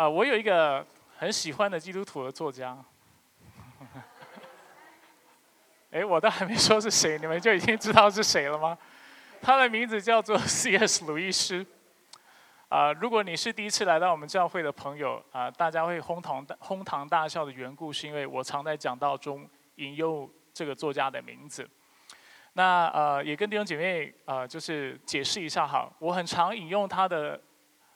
[0.00, 0.82] 啊，我有一个
[1.18, 2.74] 很喜欢的基督徒的作家。
[5.90, 8.78] 哎，我都还没说是谁，你们就已经知道是谁了吗？
[9.42, 11.04] 他的名字叫做 C.S.
[11.04, 11.66] 鲁伊斯。
[12.70, 21.68] 啊，如果你是第一次来到我们教会的朋友，啊，大家会哄堂哄堂大笑的缘故，是因为我常在讲道中引用这个作家的名字。
[22.54, 27.38] 那呃，也跟弟兄姐妹呃，就是解释一下哈，我很常引用他的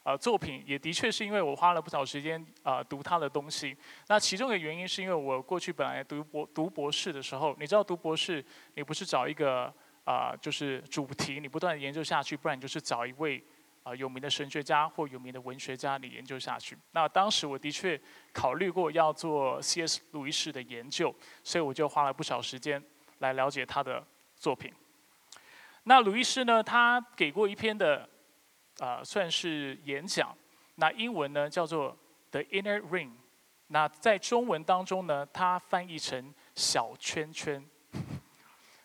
[0.05, 3.77] 呃作品，也的确是因为我花了不少时间啊读他的东西。
[4.07, 13.43] 那其中的原因是因为我过去本来读博读博士的时候，你知道读博士你不是找一个啊就是主题，你不断研究下去，不然你就是找一位。
[13.85, 16.75] 啊，有名的神学家或有名的文学家，你研究下去。
[16.93, 18.01] 那当时我的确
[18.33, 20.01] 考虑过要做 C.S.
[20.13, 22.83] 路易斯的研究，所以我就花了不少时间
[23.19, 24.03] 来了解他的
[24.39, 24.73] 作品。
[25.83, 28.09] 那鲁伊斯呢，他给过一篇的
[28.79, 30.37] 啊，算是演讲。
[30.77, 31.93] 那英文呢叫做
[32.31, 33.09] 《The Inner Ring》，
[33.69, 37.65] 那在中文当中呢，它翻译成“小圈圈”。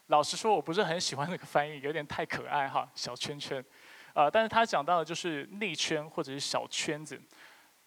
[0.07, 3.63] 老实说，我不是很喜欢那个翻译，有点太可爱哈，“小圈圈”。
[4.13, 7.19] 啊，但是他讲到的就是内圈或者是小圈子。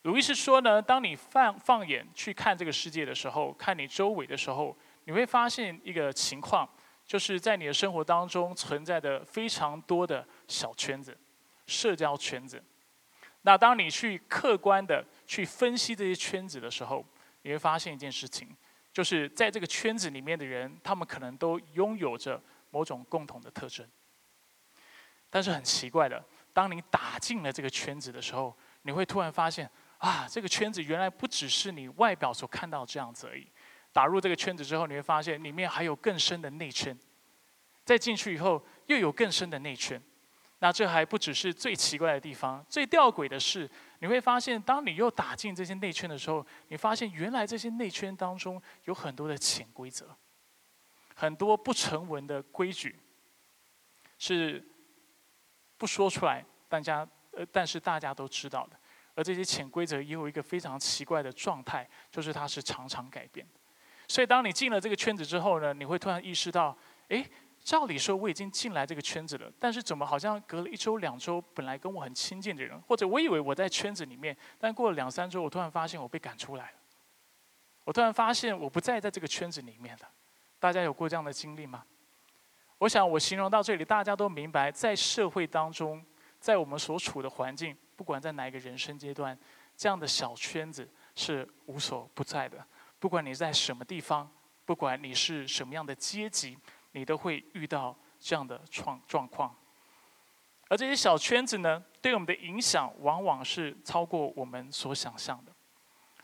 [0.03, 6.69] 鲁伊斯说呢，当你放放眼去看这个世界的时候，看你周围的时候，你会发现一个情况，
[7.07, 11.17] 就是在你的生活当中存在的非常多的小圈子、
[11.67, 12.63] 社交圈子。
[13.43, 17.05] 那当你去客观的去分析这些圈子的时候，
[17.43, 18.57] 你会发现一件事情，
[18.93, 22.41] 就是在这个圈子里面的人，他们可能都拥有着
[22.71, 23.85] 某种共同的特征。
[25.29, 29.69] 但是很奇怪的，当你打进了这个圈子的时候，你会突然发现，
[29.99, 33.49] 啊，这个圈子原来不只是你外表所看到这样子而已。
[33.93, 36.97] 打入这个圈子之后，你会发现里面还有更深的内圈。
[37.85, 40.01] 再进去以后，又有更深的内圈。
[40.63, 43.69] 那这还不只是最奇怪的地方，最吊诡的是，
[43.99, 50.17] 你会发现，当你又打进这些内圈的时候，你发现原来这些内圈当中有很多的潜规则，
[51.17, 52.99] 很多不成文的规矩，
[54.19, 54.65] 是。
[55.79, 58.79] 不说出来，大家呃，但是大家都知道的。
[59.17, 63.45] 而这些潜规则也有一个非常奇怪的状态，就是它是常常改变。
[64.07, 66.79] 所以，当你进了这个圈子之后呢，你会突然意识到，
[67.09, 67.29] 哎，
[67.63, 76.77] 照理说我已经进来这个圈子了，但是怎么好像隔了一周、两周，本来跟我很亲近的人，或者我以为我在圈子里面，但过了两三周，我突然发现我被赶出来了。
[77.85, 80.09] 我突然发现我不再在这个圈子里面了。
[80.59, 81.85] 大家有过这样的经历吗？
[82.79, 86.05] 我想，我形容到这里，大家都明白，在社会当中，
[86.41, 89.39] 在我们所处的环境，不管在哪一个人生阶段，
[89.77, 92.65] 这样的小圈子是无所不在的。
[92.99, 94.29] 不管你在什么地方，
[94.65, 96.59] 不管你是什么样的阶级，
[96.93, 99.55] 你都会遇到这样的状状况。
[100.69, 105.53] 而这些小圈子呢，对我们的影响，往往是超过我们所想象的。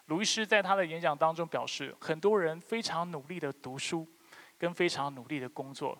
[0.06, 4.08] 卢医师在他的演讲当中表示，很多人非常努力的读书，
[4.56, 5.98] 跟非常努力的工作。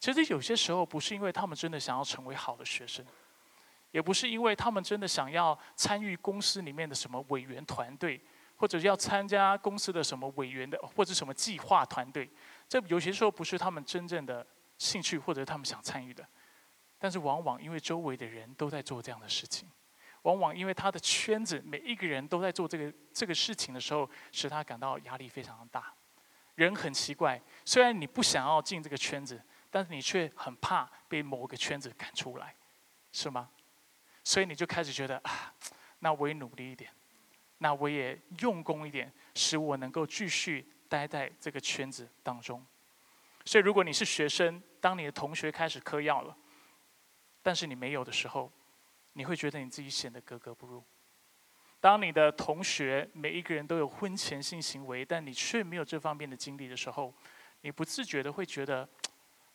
[0.00, 3.06] 其实有些时候不是因为他们真的想要成为好的学生，
[3.92, 8.20] 也不是因为他们真的想要参与公司里面的什么委员团队，
[8.56, 12.28] 或者要参加公司的什么委员的或者什么计划团队。
[12.68, 14.46] 这有些时候不是他们真正的
[14.78, 16.26] 兴趣或者他们想参与的，
[16.98, 19.68] 但是往往因为周围的人都在做这样的事情，
[20.22, 25.92] 往往因为他的圈子每一个人都在做这个这个事情的时候，使他感到压力非常的大。
[26.54, 29.40] 人很奇怪，虽然你不想要进这个圈子。
[29.74, 32.54] 但是你却很怕被某个圈子赶出来，
[33.10, 33.50] 是吗？
[34.22, 35.52] 所以你就开始觉得啊，
[35.98, 36.88] 那我也努力一点，
[37.58, 40.64] 那我也用功一点，使我能够继续
[40.94, 42.64] 待在这个圈子当中。
[43.44, 46.36] 所以，如果你是学生，当你的同学开始嗑药了，
[47.42, 48.52] 但是你没有的时候，
[49.14, 50.84] 你会觉得你自己显得格格不入。
[51.80, 57.12] 当你的同学每一个人都有婚前性行为，但你却没有这方面的经历的时候，
[57.60, 58.88] 你不自觉的会觉得。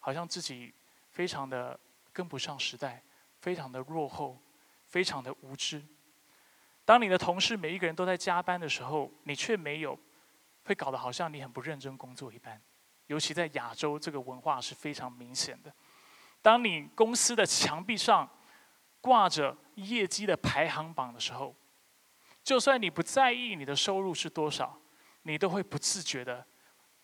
[0.02, 0.74] 好像自己
[1.10, 1.78] 非常的
[2.14, 3.04] 跟不上时代，
[3.42, 4.42] 非常的落后，
[4.86, 5.84] 非常的无知。
[6.86, 10.00] 当你的同事每一个人都在加班的时候，你却没有，
[10.70, 12.62] 会搞得好像你很不认真工作一般。
[13.08, 15.74] 尤其在亚洲，这个文化是非常明显的。
[16.44, 18.30] 当你公司的墙壁上
[19.02, 21.56] 挂着业绩的排行榜的时候，
[22.44, 24.80] 就算你不在意你的收入是多少，
[25.24, 26.46] 你都会不自觉的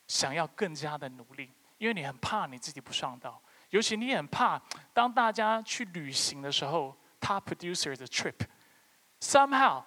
[0.08, 1.52] 想要更加的努力。
[1.80, 3.42] 因为你很怕你自己不上道，
[3.72, 4.62] 尤其你很怕
[4.94, 9.84] 当大家去旅行的时候他 producer 的 trip，somehow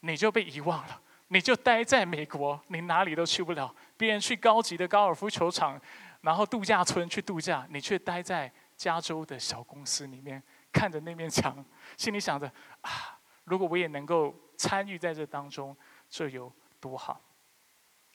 [0.00, 1.01] 你就被遗忘了，
[1.32, 3.74] 你就待在美国，你哪里都去不了。
[3.96, 5.80] 别人去高级的高尔夫球场，
[6.20, 11.64] 然后度假村去度假，你却待在加州的小公司里面，看着那面墙，
[11.96, 12.46] 心里想着
[12.82, 15.74] 啊，如果我也能够参与在这当中，
[16.10, 17.18] 这有多好？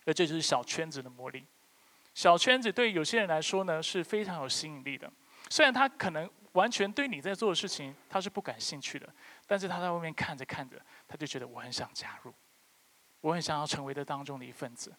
[0.05, 1.43] 而这就是小圈子的魔力。
[2.13, 5.11] 小圈子对有些人来说呢是非常有吸引力的，
[5.49, 9.09] 虽然他可能完全对你在做的事情他是不感兴趣的，
[9.47, 12.31] 但是他在外面看着看着，他就觉得我很想加入，
[13.21, 14.95] 我很想要成为这当中的一份子。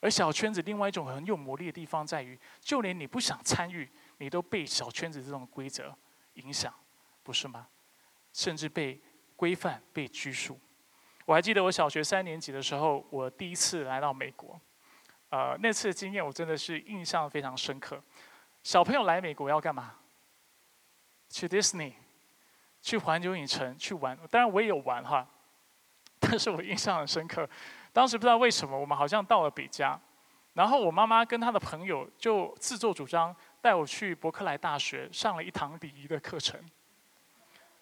[0.00, 5.94] 而小圈子另外一种很有魔力的地方在于，就连你不想参与，你都被小圈子这种规则
[6.34, 6.74] 影响，
[7.22, 7.68] 不是吗？
[8.32, 8.98] 甚至被
[9.36, 10.58] 规范、被拘束。
[11.26, 14.58] 我还记得我小学三年级的时候，我第一次来到美国。
[15.28, 18.02] 呃，那次的经验我真的是印象非常深刻。
[18.62, 19.96] 小朋友来美国要干嘛？
[21.28, 21.92] 去 Disney，
[22.80, 24.18] 去环球影城去玩。
[24.30, 25.28] 当然我也有玩哈，
[26.30, 27.48] 但 是我印象很深刻。
[27.92, 29.98] 当时不知道为什么，我们好像到了北加，
[30.54, 36.60] 然后我妈妈跟她的朋友就自作主张带我去伯克莱大学上了一堂礼仪的课程。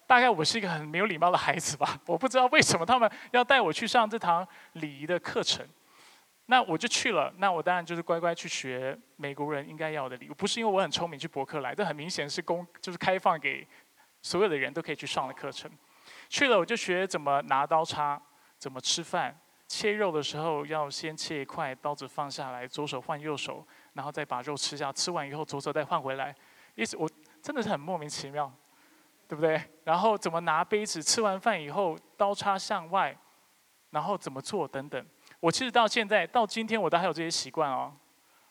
[0.07, 5.63] 大概我是一个很没有礼貌的孩子吧，我不知道为什么他们要带我去上这堂礼仪的课程。
[6.47, 13.67] 那我就去了，那我当然就是乖乖去学美国人应该要的礼物，不是因为我很聪明去伯克莱，这很明显是公就是开放给
[14.23, 15.69] 所有的人都可以去上的课程。
[16.27, 18.19] 去了我就学怎么拿刀叉，
[18.59, 19.35] 怎么吃饭，
[19.67, 26.35] 切肉的时候要先切一块，刀子放下来，左手换右手，然后再把肉吃下，吃完以后左手再换回来，
[26.75, 27.09] 意思我
[27.41, 28.51] 真的是很莫名其妙，
[29.27, 29.61] 对不对？
[29.85, 33.17] 然后怎么拿杯子，吃完饭以后刀叉向外，
[33.91, 35.05] 然后怎么做等等。
[35.39, 37.95] 我其实到现在到今天我都还有这些习惯哦，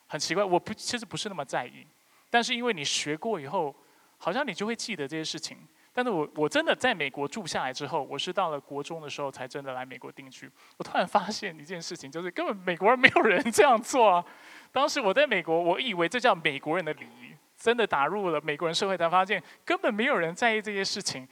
[0.07, 1.85] 很奇怪，我不其实不是那么在意，
[2.31, 3.75] 但是因为你学过以后，
[4.17, 5.67] 好像你就会记得这些事情。
[6.01, 10.49] 但是我我真的在美国住下来之后，我是到了国中的时候才真的来美国定居。
[10.77, 14.23] 我突然发现一件事情，就是根本美国人没有人这样做啊。
[14.71, 21.27] 当时我在美国，我以为这叫美国人的礼仪，真的打入了美国人社会，才发现根本没有人在意这些事情。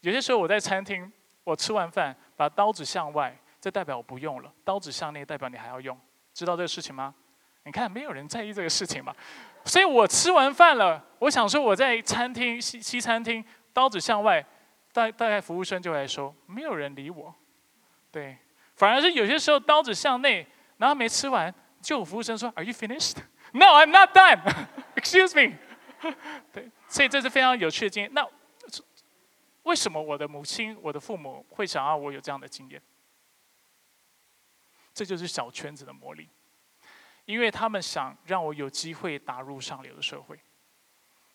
[0.00, 1.12] 有些时候我在餐厅，
[1.44, 3.36] 我吃完饭把刀子向外。
[3.60, 5.96] 这代表我不用了，刀子向内代表你还要用，
[6.34, 7.14] 知道这个事情吗？
[7.64, 9.14] 你看没有人在意这个事情嘛，
[9.66, 13.44] 所以我吃完饭了，我想说我在餐厅西西餐厅，
[13.80, 14.44] 刀子向外，
[14.92, 17.34] 大大概服务生就来说，没有人理我，
[18.12, 18.36] 对，
[18.76, 20.46] 反而是有些时候刀子向内，
[20.76, 21.50] 然后没吃完，
[21.80, 23.16] 就服务生说，Are you finished?
[23.52, 24.38] No, I'm not done.
[24.96, 25.56] Excuse me.
[26.52, 28.12] 对，所以这是非常有趣的经验。
[28.12, 28.22] 那
[29.62, 32.82] 为什么我的母亲、我的父母会想要我有这样的经验？
[34.92, 36.28] 这就是小圈子的魔力，
[37.24, 40.38] 因为他们想让我有机会打入上流的社会。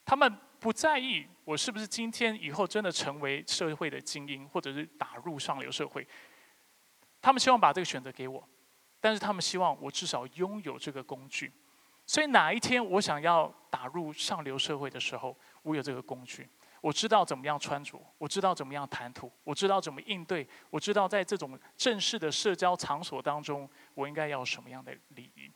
[0.06, 6.08] 他们不在意我是不是今天以后真的成为社会的精英，或者是打入上流社会。
[7.22, 8.48] 他们希望把这个选择给我，
[9.00, 11.52] 但是他们希望我至少拥有这个工具。
[12.06, 16.48] 所以哪一天我想要打入上流社会的时候，我有这个工具。
[16.82, 25.52] 我知道怎么样穿着，我知道怎么样谈吐，我知道怎么应对，我知道在这种正式的社交场所当中，我应该要什么样的礼仪，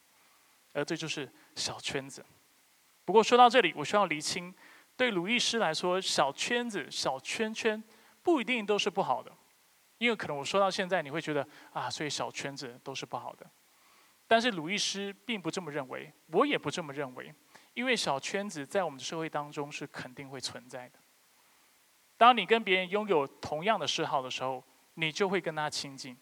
[0.73, 2.25] 而这就是小圈子。
[3.05, 4.51] 不过说到这里，我需要厘清，
[4.99, 7.81] 对鲁易师来说，小圈子、小圈圈
[8.21, 9.31] 不一定都是不好的，
[9.97, 13.49] 因为可能我说到现在，你会觉得啊，所以小圈子都是不好的。
[14.27, 17.33] 但是鲁易师并不这么认为，我也不这么认为，
[17.75, 20.99] 因为小圈子在我们的社会当中是肯定会存在的。
[22.17, 24.61] 当你跟别人拥有同样的嗜好的时候，
[24.95, 26.13] 你就会跟他亲近；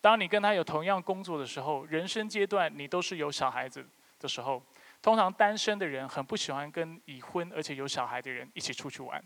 [0.00, 3.88] 当你跟他有同样工作的时候，人生阶段你都是有小孩子
[4.18, 4.60] 的时候，
[5.04, 9.22] 通常单身的人很不喜欢跟已婚而且有小孩的人一起出去玩。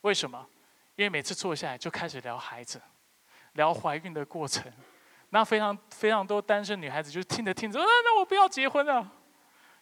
[0.00, 0.44] 为什么？
[0.96, 2.82] 因为每次坐下来就开始聊孩子，
[3.52, 4.72] 聊怀孕的过程，
[5.28, 9.08] 那非常非常多单身女孩子就听着听着，啊，那我不要结婚了，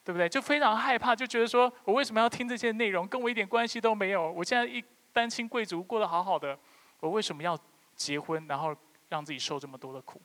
[0.04, 0.28] 对不对？
[0.28, 4.30] 就非常害怕，就觉得说我为什么要听这些内容，跟我一点关系都没有。
[4.30, 4.84] 我现在一。
[5.12, 6.56] 单亲贵族过得好好的，
[7.00, 7.58] 我为什么要
[7.96, 8.72] 结婚，然后
[9.08, 10.22] 让自己受这么多的苦？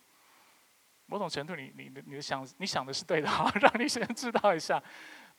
[1.07, 4.81] 某种程度，你你你的想你想的是对的，好， 让你先知道一下。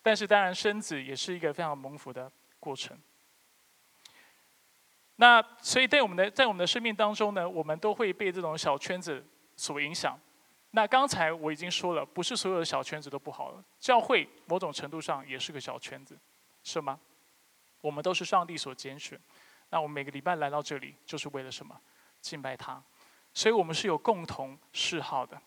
[0.03, 2.31] 但是当然，生子也是一个非常蒙福的
[2.61, 2.97] 过程。
[5.17, 10.19] 那所以，在我们的在我们的生命当中呢，我们都会被这种小圈子所影响。
[10.73, 13.65] 那刚才我已经说了，不是所有的小圈子都不好了。
[13.81, 16.17] 教会某种程度上也是个小圈子，
[16.63, 17.01] 是吗？
[17.81, 19.19] 我们都是上帝所拣选。
[19.71, 21.75] 那我们每个礼拜来到这里，就是为了什么？
[22.21, 22.81] 敬拜他。
[23.33, 25.41] 所以我们是有共同嗜好的。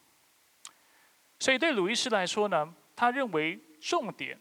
[1.39, 4.37] 所以对鲁伊斯来说呢，他认为重点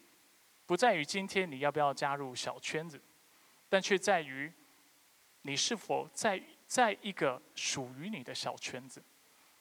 [0.66, 3.00] 不在于今天你要不要加入小圈子，
[3.68, 4.52] 但却在于
[5.42, 9.02] 你是否在在一个属于你的小圈子。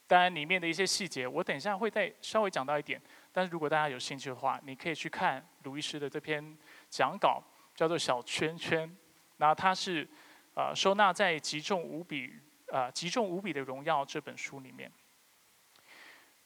[0.07, 2.99] 当然里面的一些细节，我等一下会再稍微讲到一点。
[3.31, 6.57] 但是如果大家有兴趣的话，你可以去看鲁伊斯的这篇
[6.89, 7.43] 讲稿，
[7.75, 8.89] 叫做《小圈圈》。
[9.35, 10.07] 那它是，
[10.55, 12.33] 呃，收纳在极重无比
[12.67, 14.91] 呃极重无比的荣耀这本书里面。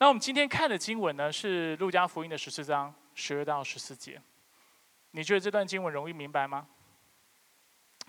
[0.02, 4.20] 那我们今天看的经文呢，是路加福音的十四章十二到十四节。
[5.12, 6.68] 你觉得这段经文容易明白吗？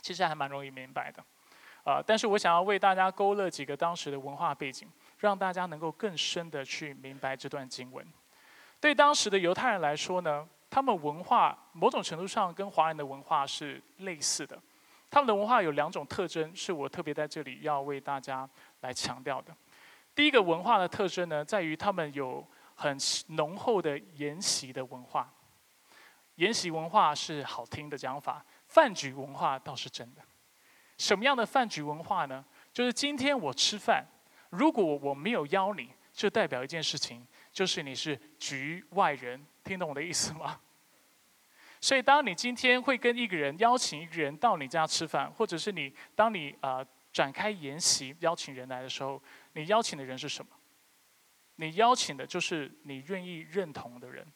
[0.00, 1.22] 其实还蛮容易明白的，
[1.84, 8.02] 啊，但是我想要为大家勾勒几个当时的文化背景，让大家能够更深的去明白这段经文。
[8.80, 14.58] 对当时的犹太人来说呢，他们文化某种程度上跟华人的文化是类似的。
[15.10, 18.48] 他们的文化有两种特征，是我特别在这里要为大家
[18.80, 19.54] 来强调的。
[20.14, 22.96] 第一个文化的特征呢，在于他们有很
[23.28, 25.32] 浓厚的沿袭的文化。
[26.36, 28.44] 沿袭文化是好听的讲法。
[28.66, 30.22] 饭局文化倒是真的，
[30.96, 32.42] 什么样的饭局文化呢？
[32.72, 34.06] 就是今天我吃饭，
[34.48, 39.44] 如果我没有邀你，就代表一件事情，就是你是局外人。
[39.62, 40.58] 听懂我的意思吗？
[41.82, 49.20] 所以，当你今天会跟一个人邀请一个人到你家吃饭，或者是你当你啊展开筵席邀请人来的时候，
[49.52, 50.50] 你邀请的人是什么？
[51.56, 54.26] 你邀请的就是你愿意认同的人，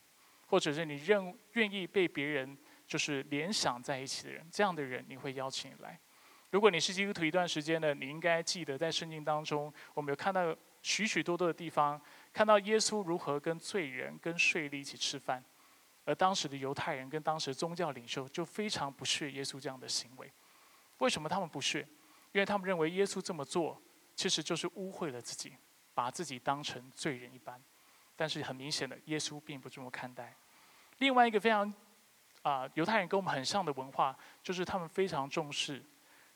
[0.47, 2.57] 或者是你认愿意被别人。
[2.87, 5.99] 就是联想在一起的人，这样的人你会邀请来。
[6.51, 12.01] 如果你是基督徒一段时间呢，你应该记得在圣经当中，我们有看到许许多多的地方，
[12.33, 15.45] 看到耶稣如何跟罪人、跟税吏一起吃饭，
[16.05, 20.33] 而当时的犹太人跟当时宗教领袖就非常不屑耶稣这样的行为。
[20.99, 21.81] 为什么他们不屑？
[22.31, 23.83] 因为他们认为耶稣这么做
[24.17, 25.57] 其实就是污秽了自己，
[25.95, 27.63] 把自己当成罪人一般。
[28.17, 30.35] 但是很明显的，耶稣并不这么看待。
[30.99, 31.73] 另外一个非常。
[32.43, 35.85] 啊，犹太人跟我们很像的文化，就是他们非常重视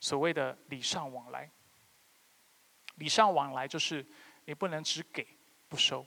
[0.01, 1.49] 所谓的礼尚往来。
[2.97, 4.05] 礼尚往来就是
[4.45, 5.25] 你不能只给
[5.69, 6.05] 不收，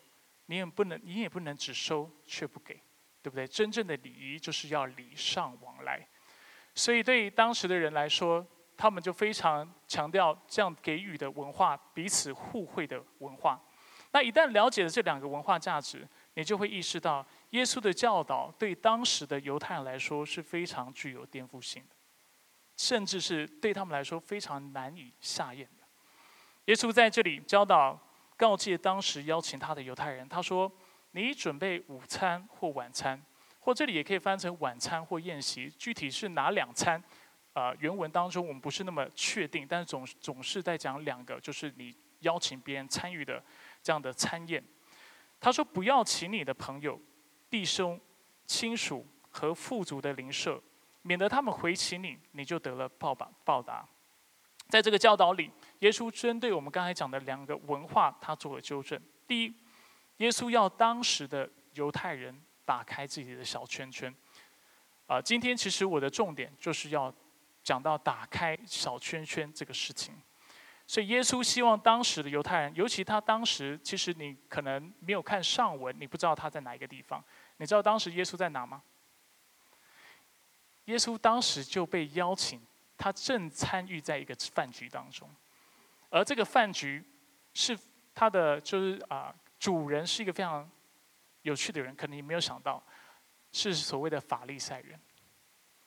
[0.48, 2.82] 你也不能你也不能只收却不给，
[3.22, 3.48] 对不对？
[3.48, 6.06] 真正的礼仪就是要礼尚往来。
[6.76, 8.46] 所以对于当时的人来说，
[8.78, 13.62] 他们就非常强调这样给予的文化，彼此互惠的文化。
[14.12, 17.26] 那一旦了解了这两个文化价值，你就会意识到。
[17.50, 21.96] 耶稣的教导对当时的犹太人来说是非常具有颠覆性的，
[22.76, 25.84] 甚至是对他们来说非常难以下咽的。
[26.66, 28.00] 耶稣在这里教导、
[28.36, 30.72] 告诫当时邀请他的犹太人，他说
[31.12, 33.22] ：“你准备午餐或晚餐，
[33.60, 37.04] 或这里也可以翻成晚餐或宴席，具体是哪两餐？
[37.54, 43.44] 啊，原文当中我们不是那么确定，但是总总是在讲两个，就是你邀请别人参与的
[43.82, 44.64] 这样的参宴。
[45.40, 47.00] 他说：不要请你的朋友。”
[47.50, 48.02] 弟兄、
[48.48, 50.60] 亲属和富足的邻舍，
[51.04, 53.30] 免得他们回请你，你就得了报答。
[53.44, 53.88] 报答。
[54.70, 59.00] 在这个教导里，耶稣针对我们刚才讲的两个文化，他做了纠正。
[59.28, 59.54] 第一，
[60.18, 64.12] 耶稣要当时的犹太人打开自己的小圈圈。
[65.06, 67.14] 啊，今天其实我的重点就是要
[67.64, 70.14] 讲到打开小圈圈这个事情。
[70.86, 77.24] 所以耶稣希望当时的犹太人，尤其他当时，其实你可能没有看上文，你不知道他在哪一个地方。
[77.58, 78.84] 你知道当时耶稣在哪吗？
[80.86, 82.62] 耶稣当时就被邀请，
[82.98, 85.30] 他正参与在一个饭局当中，
[86.10, 87.02] 而这个饭局
[87.54, 87.80] 是
[88.14, 90.70] 他的就是啊，主人是一个非常
[91.44, 92.84] 有趣的人，可能你没有想到，
[93.54, 95.00] 是所谓的法利赛人，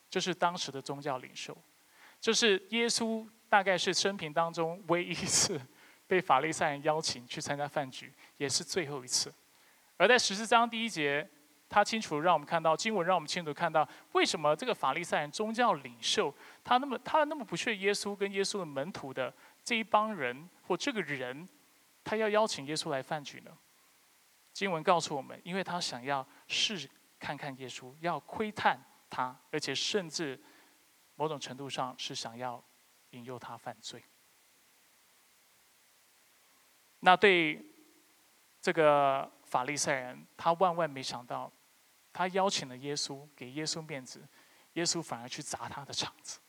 [0.08, 1.56] 就是当时的宗教领袖，
[2.20, 5.60] 就是耶稣大概是生平当中唯一一次
[6.06, 9.32] 被法利赛人邀请去参加饭局，也是最后一次，
[9.96, 11.28] 而在十四章第一节。
[11.68, 16.32] 他清楚让我们看到经文，让我们清楚看到为什么这个法利赛人宗教领袖
[16.62, 19.34] 他那么他那么不屑耶稣跟耶稣的门徒的
[19.64, 21.48] 这一帮人或这个人，
[22.04, 23.50] 他要邀请耶稣来饭局呢？
[24.52, 30.40] 经文告诉我们，因为他想要试看看耶稣，要窥探他，而且甚至
[31.14, 32.62] 某种程度上是想要
[33.10, 34.02] 引诱他犯罪。
[37.00, 37.64] 那对
[38.60, 41.52] 这个法利赛人，他万万没想到。
[42.12, 44.26] 他邀请了耶稣，给耶稣面子，
[44.72, 46.40] 耶稣反而去砸他的场子。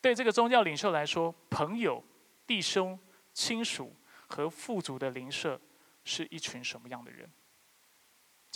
[0.00, 2.00] 对这个宗教领袖来说，朋友、
[2.46, 2.96] 弟兄、
[3.32, 3.92] 亲属
[4.28, 5.60] 和富足的邻舍
[6.04, 7.28] 是一群什么样的人？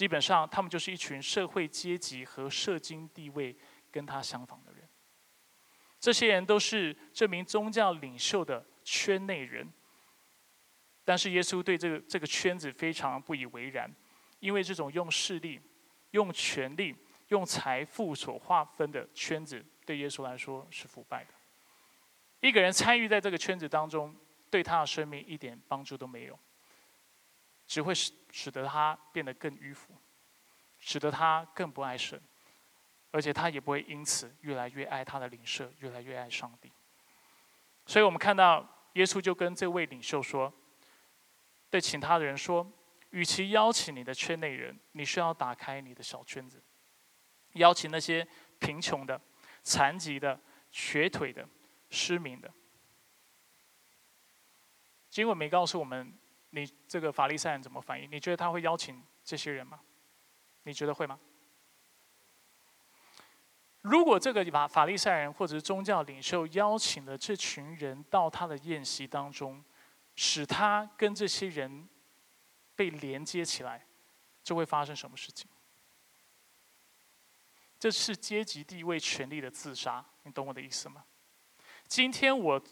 [0.00, 3.54] 基本上，他们就是一群社会阶级和社经地位
[3.90, 4.88] 跟他相仿的人。
[5.99, 9.71] 这些人都是这名宗教领袖的圈内人。
[11.04, 13.95] 但是，耶稣对这个这个圈子非常不以为然，
[14.38, 15.61] 因为这种用势力。
[16.12, 16.97] 用权力、
[17.28, 21.35] 用财富所划分的圈子，对耶稣来说是腐败的。
[22.40, 24.16] 一个人参与在这个圈子当中，
[24.50, 26.38] 对他的生命一点帮助都没有，
[27.71, 29.95] 只会使使得他变得更迂腐，
[30.81, 32.21] 使得他更不爱神，
[33.12, 36.73] 而且他也不会因此越来越爱他的灵舍，越来越爱上帝。
[37.87, 40.53] 所以我们看到耶稣就跟这位领袖说
[41.71, 42.69] ：“对，请他的人说，
[43.11, 46.61] 与其邀请你的圈内人，你需要打开你的小圈子，
[47.53, 48.27] 邀请那些
[48.59, 49.21] 贫穷的、
[49.62, 50.41] 残疾的、
[50.73, 51.49] 瘸腿的、
[51.89, 52.53] 失明的。”
[55.09, 56.12] 经文没告诉我们，
[56.50, 58.11] 你这个法利赛人怎么反应？
[58.11, 59.80] 你觉得他会邀请这些人吗？
[60.64, 61.19] 你觉得会吗？
[63.83, 69.64] 如果这个法法利赛人或者是宗教领袖邀请了这群人到他的宴席当中，
[70.16, 71.88] 使他跟这些人
[72.76, 73.87] 被连接起来，
[74.42, 75.49] 就会发生什么事情？
[77.78, 81.02] 这是阶级地位权力的自杀，你懂我的意思吗？
[81.88, 82.62] 今天我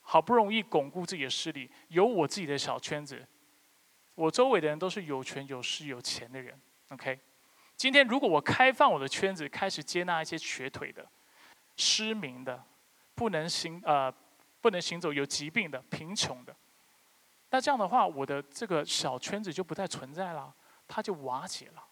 [0.00, 3.26] 好不容易巩固自己的势力，有我自己的小圈子，
[4.14, 7.18] 我周围的人都是有权有势有钱的人，OK。
[7.76, 11.08] 今天，如果我开放我的圈子，开始接纳一些瘸腿的、
[11.76, 12.62] 失明的、
[13.14, 14.12] 不能行呃
[14.60, 16.54] 不能行走、有疾病的、贫穷的，
[17.48, 20.54] 那这样的话，我的这个小圈子就不再存在了，
[20.86, 21.82] 它就瓦解了。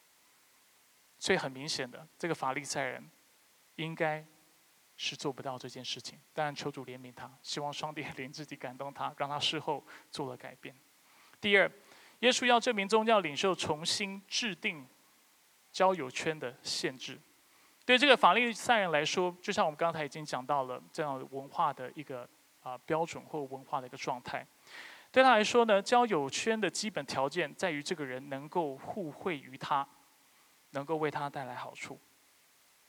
[1.19, 3.11] 所以很明显的，这个法利赛人
[3.77, 4.23] 应该
[4.99, 6.21] 是做不到这件事情。
[6.35, 10.76] 但求主怜悯他，希望上帝 怜自己感动他，让他事后做了改变。
[11.40, 11.73] 第二，
[12.19, 14.87] 耶稣要证明宗教领袖重新制定。
[15.71, 17.21] 交友圈的限制，
[17.85, 22.28] 对这个法利赛人来说，就像我们刚才已经讲到了这样文化的一个
[22.62, 24.45] 啊标准或文化的一个状态。
[25.12, 29.87] 对他来说呢，交友圈的基本条件在于这个人能够互惠于他，
[30.71, 32.00] 能够为他带来好处。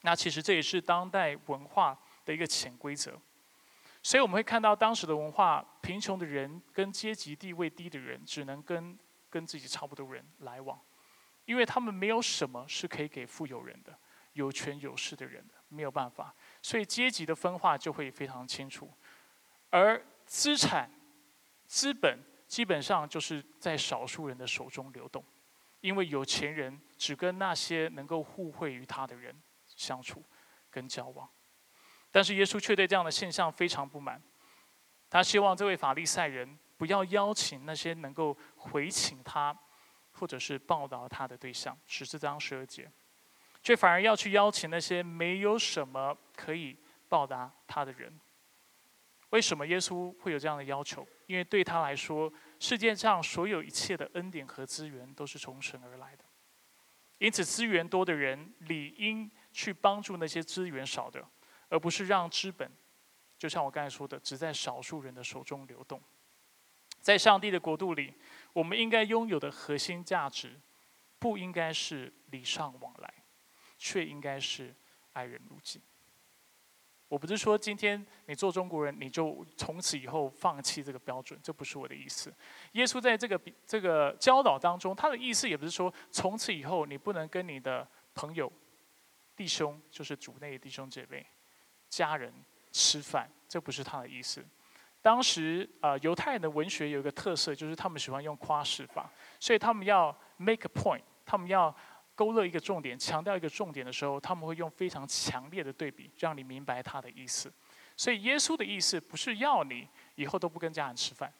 [0.01, 3.19] 那其实这也是当代文化的一个潜规则。
[4.01, 8.97] 所以我们会看到当时的文化，贫穷的人跟阶级地位低的人，只能跟
[9.29, 10.79] 跟自己差不多人来往。
[11.45, 13.97] 因为他们没有什么是可以给富有人的、
[14.33, 18.89] 有权有势的人的，没有办法，所以阶级的分化就会非常清楚。
[19.71, 20.89] 而资产、
[21.65, 25.23] 资本基本上就是在少数人的手中流动，
[25.81, 29.35] 因为有钱人只跟那些能够互惠于他的人
[29.79, 30.23] 相处、
[30.69, 31.27] 跟交往。
[32.11, 34.21] 但是耶稣却对这样的现象非常不满，
[35.09, 39.57] 他希望这位法利赛人不要邀请那些能够回请他。
[40.11, 42.91] 或者是报答他的对象，十四章十二节，
[43.63, 46.75] 却反而要去邀请那些没有什么可以
[47.07, 48.19] 报答他的人。
[49.29, 51.07] 为什么耶稣会有这样的要求？
[51.27, 56.25] 因为对他来说，世界上所有一切的恩典和资源都是从神而来的，
[57.19, 59.29] 因此资源多的人理应
[59.59, 61.21] 去帮助那些资源少的，
[61.67, 62.71] 而不是让资本，
[63.37, 66.01] 就像我刚才说的，只在少数人的手中流动。
[67.01, 68.13] 在上帝的国度里，
[68.53, 70.57] 我们应该拥有的核心价值，
[71.19, 73.13] 不应该是礼尚往来，
[73.77, 74.73] 却应该是
[75.11, 75.81] 爱人如己。
[77.09, 82.33] 我不是说今天你做中国人，你就从此以后放弃这个标准，这不是我的意思。
[82.73, 88.49] 耶稣在这个这个教导当中，他的意思也不是说从此以后你不能跟你的朋友、
[89.39, 91.25] 弟兄，就是主内弟兄姐妹、
[91.87, 92.33] 家人
[92.73, 94.45] 吃饭，这不是他的意思。
[95.01, 101.73] 当时啊，犹太人的文学有一个特色，就是他们喜欢用夸饰法，所以他们要 make a point，他们要
[102.15, 107.49] 勾勒一个重点，强调一个重点的时候，他们会用非常强烈的对比，让你明白他的意思。
[107.95, 111.33] 所以耶稣的意思不是要你以后都不跟家人吃饭，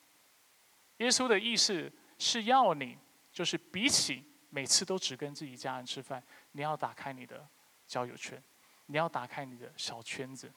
[1.00, 2.98] 耶稣的意思是要你，
[3.34, 7.46] 就是比起每次都只跟自己家人吃饭，你要打开你的
[7.89, 8.41] 交友圈，
[8.86, 10.49] 你要打开你的小圈子。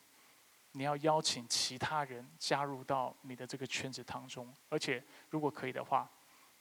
[0.75, 6.09] 你要邀请其他人加入到你的这个圈子当中，而且如果可以的话，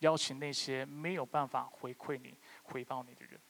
[0.01, 3.41] 邀请那些没有办法回馈你、回报你的人。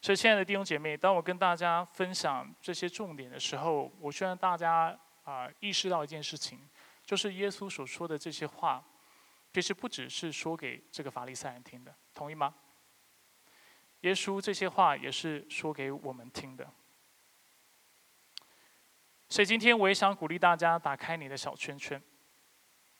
[0.00, 6.60] 所以，亲爱的弟兄姐妹，当我跟大家分享这些重点的时候，我希望大家啊意识到一件事情，
[7.04, 8.84] 就是耶稣所说的这些话，
[9.52, 12.54] 其实不只是说给这个法利赛人听的，同意吗？
[14.02, 16.70] 耶稣这些话也是说给我们听的。
[19.28, 22.00] 所以今天我也想鼓励大家打开你的小圈圈。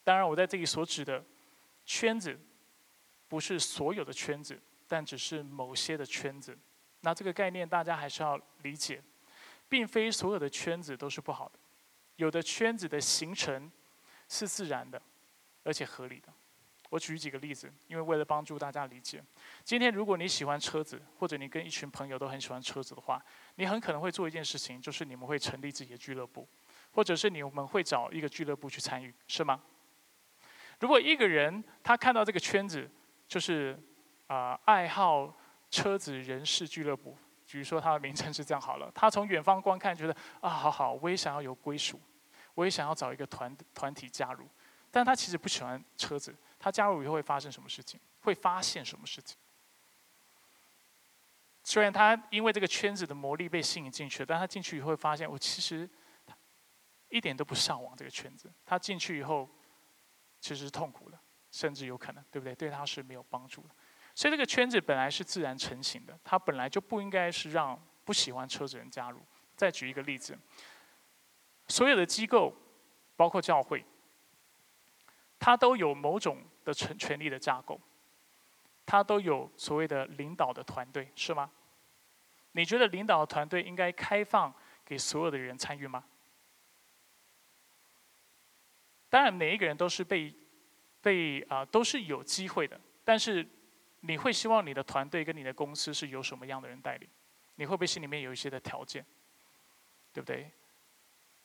[0.05, 1.25] 当然，我在这里所指的
[1.85, 2.39] 圈子，
[3.29, 6.59] 不是所有的圈子，但只是某些的圈子。
[7.01, 9.03] 那这个概念大家还是要理解，
[9.69, 11.59] 并非所有的圈子都是不好的。
[12.17, 13.71] 有的圈子的形成
[14.29, 15.01] 是自然的，
[15.63, 16.33] 而且合理的。
[16.91, 19.23] 我举几个例子，因为为了帮助大家理解。
[19.63, 23.23] 今天如果你喜欢车子，或者你跟一群朋友都很喜欢车子的话，
[23.57, 26.49] 你很可能会做一件事情，就是你们会成立自己的俱乐部，
[26.93, 29.61] 或者是你们会找一个俱乐部去参与，是吗？
[30.81, 32.91] 如果一个人他看到这个圈子，
[33.27, 33.79] 就是
[34.29, 35.37] 啊爱好
[35.71, 37.15] 车子人士俱乐部，
[37.51, 42.01] 比如说它的名称是这样好了，他从远方观看，觉得啊好好，我也想要有归属，
[42.55, 44.49] 我也想要找一个团团体加入。
[44.91, 46.35] 但他其实不喜欢车子。
[46.59, 48.01] 他加入以后会发生什么事情？
[48.21, 49.37] 会发现什么事情？
[51.63, 55.89] 虽然他因为这个圈子的魔力被吸引进去了，但他进去以后发现，我其实
[57.09, 58.51] 一点都不向往这个圈子。
[58.65, 59.49] 他进去以后，
[60.41, 61.19] 其实是痛苦的，
[61.53, 62.55] 甚至有可能，对不对？
[62.55, 63.71] 对他是没有帮助的。
[64.15, 69.21] 所以这个圈子本来是自然成型的，它本来就不应该是让不喜欢车子人加入。
[69.55, 70.37] 再举一个例子，
[71.69, 72.55] 所有的机构，
[73.15, 73.85] 包括教会。
[75.39, 77.81] 它都有某种的权权力的架构，
[78.85, 81.51] 它都有所谓的领导的团队，是吗？
[82.53, 84.53] 你觉得领导的团队应该开放
[84.85, 86.05] 给所有的人参与吗？
[89.09, 90.35] 当然，每一个人都是被
[91.01, 93.47] 被啊都是有机会的，但是
[94.01, 97.09] 你会希望你的团队跟你的公司是由什么样的人带领？
[97.55, 99.05] 你会不会心里面有一些的条件？
[100.13, 100.51] 对不对？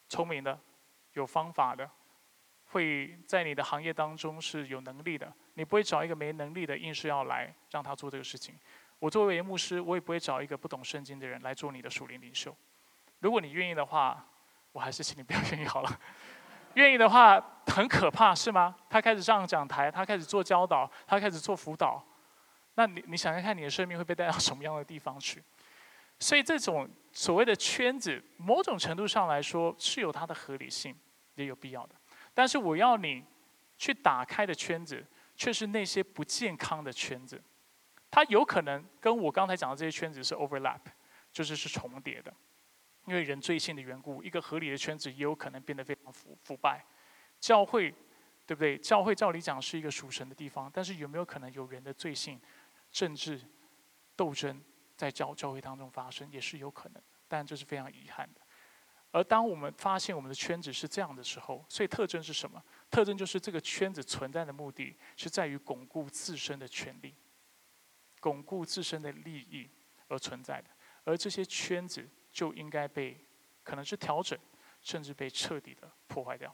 [0.08, 0.58] 聪明的，
[1.12, 1.88] 有方法的。
[2.74, 8.58] 会在你的行业当中是有能力的，你不会找一个没能力的硬是要来让他做这个事情。
[8.98, 12.54] 我作为牧师，我也不会找一个不懂圣经的人来做你的属灵领袖。
[13.20, 14.26] 如果你愿意的话，
[14.72, 16.00] 我还是请你不要愿意好了。
[16.74, 18.74] 愿意的话很可怕是吗？
[18.90, 22.04] 他开始上讲台，他开始做教导，他开始做辅导，
[22.74, 25.42] 那你你想想看，你的生命会被带到什么样的地方去？
[26.18, 30.96] 所以这种所谓的圈子，某种程度上来说是有它的合理性，
[31.34, 31.94] 也有必要的。
[32.34, 33.24] 但是我要你
[33.78, 37.40] 去打开的圈子，却是那些不健康的圈子。
[38.10, 40.80] 它有可能跟我刚才讲的这些圈子是 overlap，
[41.32, 42.32] 就是是重叠的。
[43.06, 46.84] 因为人罪性的缘故，一个合理的圈子也有可能变得非常腐腐败。
[47.38, 47.94] 教会，
[48.46, 48.78] 对不对？
[48.78, 52.40] 教会照理讲是一个属神的地方，但是有没有可能有人的罪性、
[52.90, 53.40] 政治
[54.16, 54.62] 斗争
[54.96, 57.02] 在教教会当中发生，也是有可能。
[57.28, 58.40] 但这是非常遗憾的。
[59.14, 62.60] 而当我们发现我们的圈子是这样的时候，所以特征是什么？
[62.90, 67.14] 特征就是这个圈子存在的目的是在于巩固自身的权利、
[68.18, 69.70] 巩固自身的利益
[70.08, 70.68] 而存在的。
[71.04, 73.16] 而这些圈子就应该被
[73.62, 74.36] 可能是调整，
[74.82, 76.52] 甚至被彻底的破坏掉。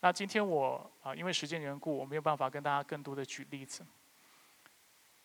[0.00, 3.86] 那今天我啊，因为时间缘故，我没有办法跟大家更多的举例子。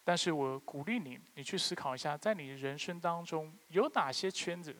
[0.06, 4.74] 但是我鼓励你，你去思考一下，在你人生当中有哪些圈子。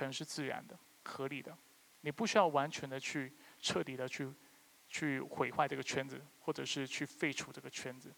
[0.00, 1.54] 可能是自然的、合理的，
[2.00, 4.32] 你不需要完全的去彻底的去
[4.88, 8.10] 去毁坏这个圈子，或者是去废除这个圈子。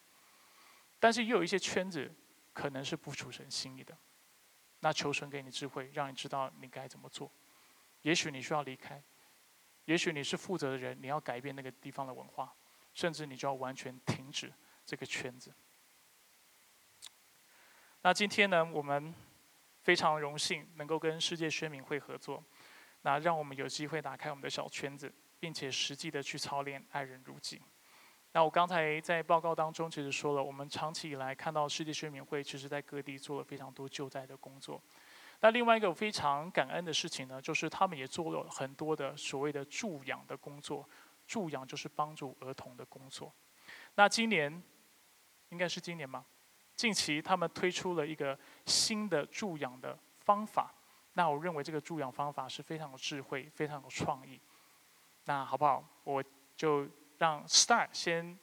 [1.00, 2.08] 但是也有一些圈子
[2.52, 3.98] 可能是不出神心意的，
[4.78, 7.28] 那求神给你智慧，让你知道你该怎么做。
[8.02, 9.02] 也许你需要离开，
[9.86, 12.54] 也许你是负责的人，你要改变那个地方的文化，
[12.94, 14.52] 甚至你就要完全停止
[14.86, 15.52] 这个圈子。
[18.02, 19.12] 那今天呢，我们。
[19.82, 22.42] 非常荣幸能够跟世界宣明会合作，
[23.02, 27.60] 那让我们有机会打开我们的小圈子，并且实际的去操练爱人如己。
[28.34, 34.82] 那我刚才在报告当中其实说了，我们长期以来看到世界宣明会其实在各地做了非常多救灾的工作。
[35.40, 40.88] 那另外一个非常感恩的事情呢，就是他们也做了很多的所谓的助养的工作，
[41.26, 43.34] 助养就是帮助儿童的工作。
[43.96, 44.62] 那今年
[45.50, 46.24] 应该是今年吗？
[46.82, 50.74] 近期他们推出了一个新的助养的方法，
[51.12, 54.40] 那我认为这个助养方法是非常有智慧、非常有创意。
[55.26, 55.80] 那好不好？
[56.02, 56.20] 我
[56.56, 58.36] 就让 Star 先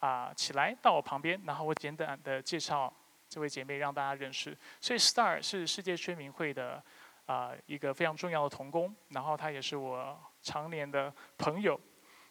[0.00, 2.92] 啊起来到我旁边，然后我简短的介绍
[3.28, 4.58] 这位姐妹，让大家认识。
[4.80, 6.82] 所以 Star 是世界宣明会的
[7.26, 11.80] 啊一个非常重要的童工，然后他也是我常年的朋友。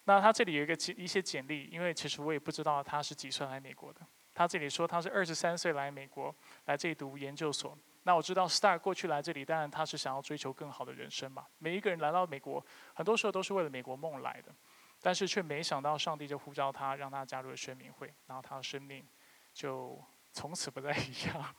[0.04, 4.02] 那他这里有一个简一些简历，因为其实我也不知道他是几岁来美国的。
[4.34, 6.34] 他这里说他是二十三岁来美国
[6.66, 7.78] 来这里读研究所。
[8.06, 11.46] 那我知道 Star 过去来这里，当然他是想要追求更好的人生嘛。
[11.58, 14.54] 每一个人来到美国，很多时候都是为了美国梦来的，
[15.02, 19.08] 但是却没想到上帝就呼召他，让他加入了宣明会，然后他的生命
[19.54, 19.98] 就
[20.34, 21.56] 从此不再一样。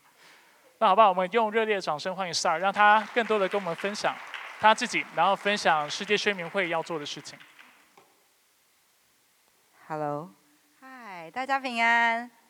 [0.79, 4.15] 那好吧，我们用热烈的掌声欢迎 Star，让他更多的跟我们分享
[4.61, 7.39] 他自己，然后分享世界宣明会要做的事情。
[9.87, 10.35] Hello，
[10.81, 12.44] 嗨，大家平安。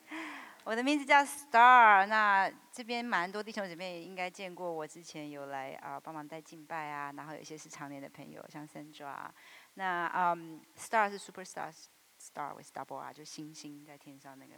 [0.64, 9.28] 我的名字叫 Star，那这边蛮多弟兄姐妹应该见过我，之前有来啊帮忙带敬拜啊，然后有些是常年的朋友，像 Sandra。
[9.74, 14.54] 那嗯，Star 是 Superstar，Star with double R，就星星在天上那个。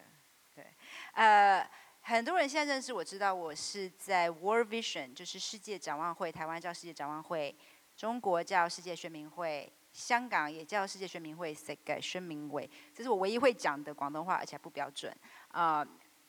[0.55, 0.65] 对，
[1.15, 1.69] 呃，
[2.03, 7.55] 很多人现在认识我知道我是在 World Vision，就是世界展望会，台湾叫世界展望会，
[7.97, 15.11] 中国叫世界宣明会，香港也叫世界宣明会，世界宣明会，这是我唯一会讲的广东话，而且还不标准。
[15.49, 15.83] 啊，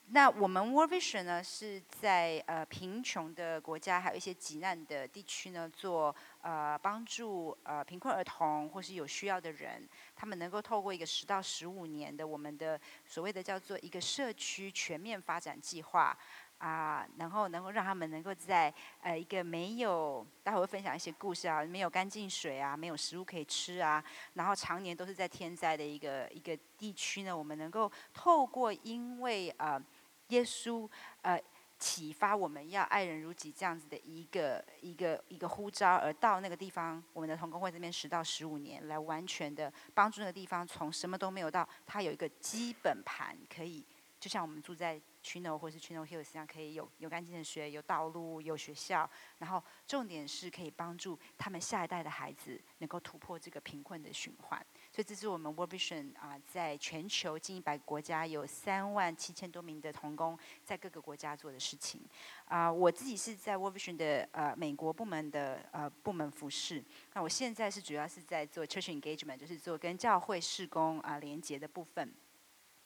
[0.06, 16.18] 那我们 worvision 呢，是在呃贫穷的国家，还有一些极难的地区呢，做呃帮助呃贫困儿童或是有需要的人，他们能够透过一个十到十五年的我们的所谓的叫做一个社区全面发展计划
[16.58, 29.82] 啊，然后能够让他们能够在呃一个没有，待会会分享一些故事啊，没有干净水啊，没有食物可以吃啊，然后常年都是在天灾的一个一个地区呢，我们能够透过因为呃。
[30.28, 30.86] 耶稣，
[31.22, 31.42] 呃，
[31.78, 43.82] 启发我们要爱人如己这样子的一个一个一个呼召，而到那个地方，我们的同工会这边十到十五年，来完全的帮助那个地方从什么都没有到，它有一个基本盘可以。
[44.20, 54.58] 就像我们住在 Chino 或是 Chino Hills 一样，可以有有干净的水、有道路、有学校，然后重点是可以帮助他们下一代的孩子能够突破这个贫困的循环。
[54.90, 62.00] 所以这是我们 World Vision 啊，在全球近一百个国家有三万七千多名的童工在各个国家做的事情。
[62.46, 66.82] 啊，我自己是在 World Vision 的呃美国部门的呃部门服饰。
[67.12, 72.14] 那我现在是主要是在做 Church Engagement，就是做跟教会事工啊连接的部分。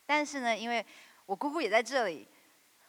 [0.04, 0.84] 但是呢，因为
[1.32, 2.28] 我姑姑也在这里，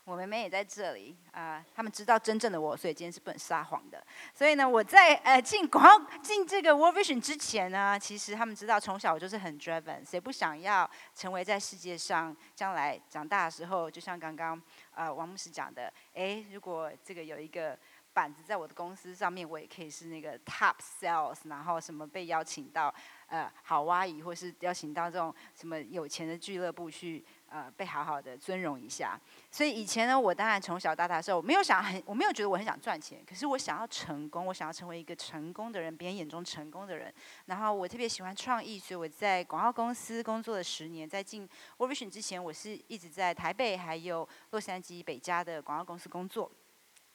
[0.03, 1.63] 我妹妹也在这里啊。
[1.73, 4.05] 他们知道真正的我，所以今天是不能撒谎的。
[4.33, 14.61] 所以呢，我在呃进广进这个 World Vision 之前呢，其实他们知道从小我就是很 driven，谁不想要成为在世界上将来长大的时候，就像刚刚
[14.93, 17.79] 呃王牧师讲的，哎，如果这个有一个
[18.11, 22.93] 板子在我的公司上面，我也可以是那个 top sales，然后什么被邀请到
[23.27, 27.23] 呃好哇伊，或是邀请到这种什么有钱的俱乐部去。
[27.53, 29.15] 呃，被好好的尊荣一下。
[29.51, 33.23] 所以以前呢，我当然从小到大的时候，我没有想很，我没有觉得我很想赚钱。
[33.29, 37.13] 可是我想要成功，我想要成为一个成功的人，别人眼中成功的人。
[37.45, 41.07] 然后我特别喜欢创意，所以我在广告公司工作了十年。
[41.07, 46.51] 在进 w o r Vision 之前，我是一直在台北还有洛杉矶北加的广告公司工作。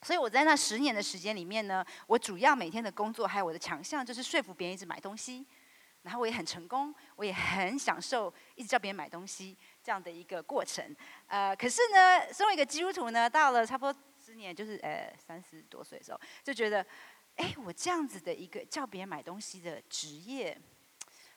[0.03, 5.45] 所以我在那十年的时间里面呢，我主要每天的工作还有我的强项就是说服别人一直买东西。
[6.03, 9.55] 然后我也很成功，我也很享受一直叫别人买东西。
[9.89, 10.95] 这样的一个过程，
[11.29, 16.85] 呃，可是呢，身为一个基督徒呢，到了差不多十年，就是呃三十多岁的时候，就觉得，
[17.37, 20.55] 哎，我这样子的一个叫别人买东西的职业，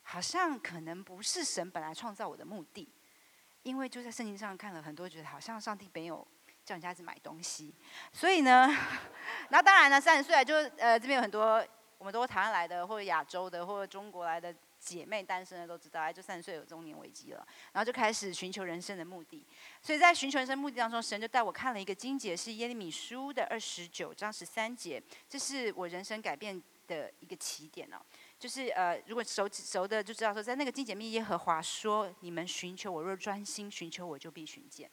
[0.01, 2.93] 好像可能不是神本来创造我的目的，
[3.63, 6.27] 因为就在圣经上看了很多，觉得好像上帝没有
[6.65, 7.73] 叫人家去买东西，
[8.11, 8.67] 所以呢，
[9.47, 11.65] 那当然呢，三十岁就呃这边有很多，
[11.97, 14.53] 我们都台湾来的，或者亚洲的，或者中国来的。
[14.81, 19.45] 姐妹单身的都知道，哎，就三十岁有中年危机了，然后就开始寻求人生的目的。
[19.79, 28.01] 所以在寻求人生目的当中，神就带我看了一个经节，是耶利米书的二十九章十三节，这是我人生改变的一个起点哦。
[28.39, 34.89] 就是呃，如果熟熟的就知道说，在那个经节密耶和华说：“你们寻求我，若专心寻求我，就必寻见。”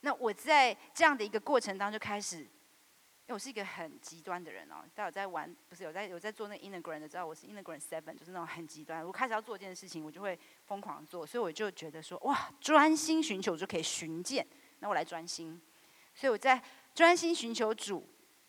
[0.00, 2.48] 那我在这样的一个过程当中就开始。
[3.26, 9.02] 因为我是一个很极端的人哦，大家有在玩，不是有在有在做那 Integram 的，知道我是 Integram Seven，就是那种很极端。
[9.02, 14.46] 我开始要做一件事情，我就会疯狂做，所以我就觉得说，哇，专心寻求就可以寻见，
[14.80, 15.58] 那我来专心。
[16.14, 16.62] 所以我在
[16.94, 18.06] 专心寻求主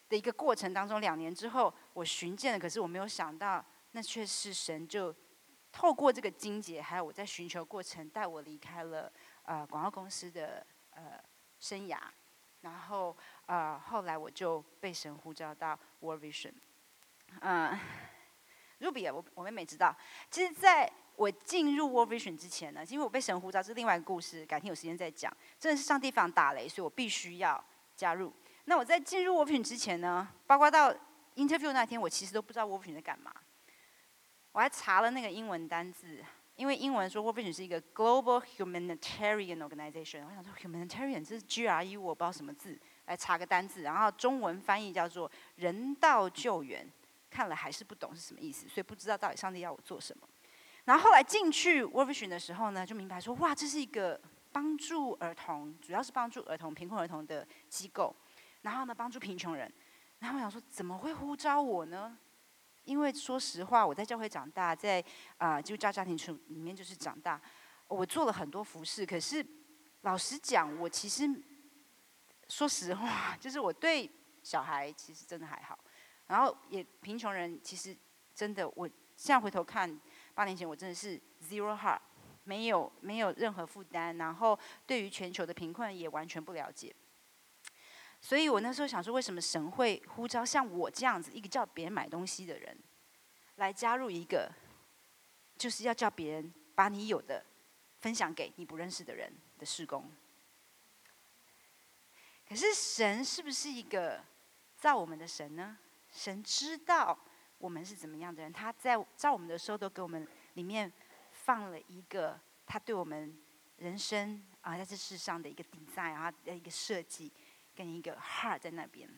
[0.10, 5.16] 的一个过程当中，两年之后我寻见了，可是我没有想到，那却是神就
[5.72, 9.10] 透过这个经节，还有我在寻求过程，带我离开了
[9.44, 11.18] 呃广告公司的呃
[11.62, 11.98] 生涯。
[12.66, 16.52] 然后，呃，后来我就被神呼召到 World Vision。
[17.42, 17.80] 嗯
[18.80, 19.96] ，Ruby，我我妹妹知道。
[20.32, 25.32] 其实在我进入 World Vision 之前呢，因为我被神呼召，是另外一个故事，改天有时间再讲。
[25.60, 27.64] 真的是上地方打雷，所以我必须要
[27.96, 28.34] 加入。
[28.64, 30.92] 那我在进入 World Vision 之前呢，包括到
[31.36, 33.32] Interview 那天，我其实都不知道 World Vision 在干嘛。
[34.54, 36.26] 我还查了那个英文单字。
[36.56, 46.90] 因为英文说 Worvision 是一个 Global Humanitarian Organization，我想说 Humanitarian 这是 G R U，我不知道什么字，来查个单字，然后中文翻译叫做人道救援，
[47.30, 50.28] 看了还是不懂是什么意思，所以不知道到底上帝要我做什么。
[50.86, 54.22] 然后后来进去 Worvision 的时候呢，就明白说哇，这是一个
[54.54, 58.16] 帮助儿童，主要是帮助儿童贫困儿童的机构，
[58.62, 59.70] 然后呢帮助贫穷人，
[60.20, 62.18] 然后我想说怎么会呼召我呢？
[62.86, 65.04] 因为说实话，我在教会长大，在
[65.38, 67.42] 啊基督教家庭群里面就是长大，
[67.88, 69.06] 我做了很多服饰。
[69.06, 69.46] 可是
[70.02, 71.28] 老实讲，我其实
[72.48, 74.10] 说实话，就是我对
[74.44, 75.78] 小孩其实真的还好。
[76.28, 77.96] 然后也贫穷人，其实
[78.34, 80.00] 真的，我现在回头看，
[80.34, 82.00] 八年前我真的是 zero heart，
[82.44, 86.96] 没有没有任何负担，然后对于全球的贫困也完全不了解。
[88.26, 92.76] 所以我那时候想说，为什么神会呼召像我这样子一个叫别人买东西的人，
[93.58, 94.52] 来加入一个，
[95.60, 97.46] 就是要叫别人把你有的
[98.02, 100.12] 分享给你不认识的人的事工？
[102.50, 104.20] 可是神是不是一个
[104.76, 105.78] 造我们的神呢？
[106.12, 107.16] 神知道
[107.60, 110.92] 我们是怎么样的人，他在造我们的时候都给我们里面
[111.32, 113.38] 放了一个他对我们
[113.78, 117.32] 人生啊在这世上的一个 design 啊的一个设计
[117.76, 119.10] 跟一个 heart 在那边。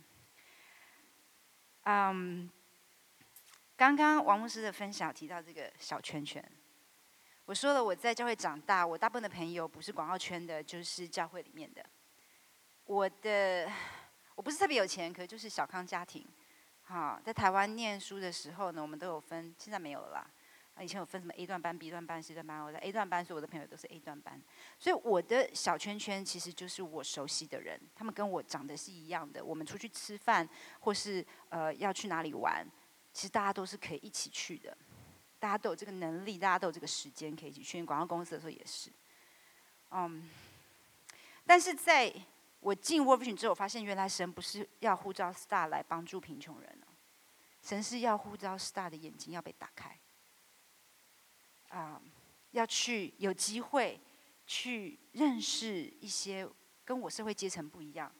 [1.83, 2.49] 嗯，
[3.75, 6.43] 刚刚王牧师的分享提到这个小圈圈，
[7.45, 11.85] 我说了我在教会长大，我大部分的朋友不是广告圈的，就是教会里面的。
[12.85, 13.71] 我的
[14.35, 16.27] 我不是特别有钱，可就是小康家庭。
[16.83, 20.27] 好，在台湾念书的时候呢，我们都有分，现在没有了啦。
[20.83, 24.41] 以前有分什么 A 段班、B 段班、C 段班，我在 A 段班，所以我的朋友都是 A 段班。
[24.77, 29.43] 所以我的小圈圈其实就是我熟悉的人，他们跟我长得是一样的。
[29.43, 30.47] 我们出去吃饭，
[30.79, 32.65] 或是呃要去哪里玩，
[33.13, 34.77] 其实大家都是可以一起去的。
[35.39, 37.83] 大家都有这个能力，大家都有这个时间可以一起去。
[37.83, 38.91] 广告公司的时候也是，
[39.91, 40.27] 嗯，
[41.45, 42.11] 但是在
[42.59, 46.89] 我进 w o r k i n 之后，我发现原来神不是要呼召 Star 来帮助贫穷人哦，
[47.61, 49.95] 神是要呼召 Star 的眼睛要被打开，
[51.77, 52.01] 啊，
[52.51, 53.99] 要去有机会
[54.45, 56.47] 去认识一些
[56.83, 58.11] 跟我社会阶层不一样、